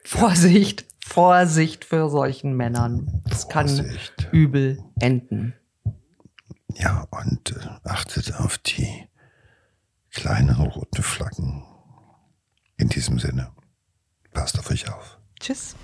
Vorsicht. 0.04 0.86
Vorsicht 1.06 1.86
für 1.86 2.10
solchen 2.10 2.56
Männern. 2.56 3.22
Das 3.26 3.48
kann 3.50 3.68
übel 4.32 4.84
enden. 5.00 5.54
Ja, 6.76 7.08
und 7.12 7.52
äh, 7.52 7.70
achtet 7.84 8.34
auf 8.40 8.58
die 8.58 9.08
kleinen 10.12 10.56
roten 10.56 11.04
Flaggen. 11.04 11.64
In 12.78 12.90
diesem 12.90 13.20
Sinne, 13.20 13.52
passt 14.34 14.58
auf 14.58 14.72
euch 14.72 14.90
auf. 14.90 15.20
Tschüss. 15.40 15.76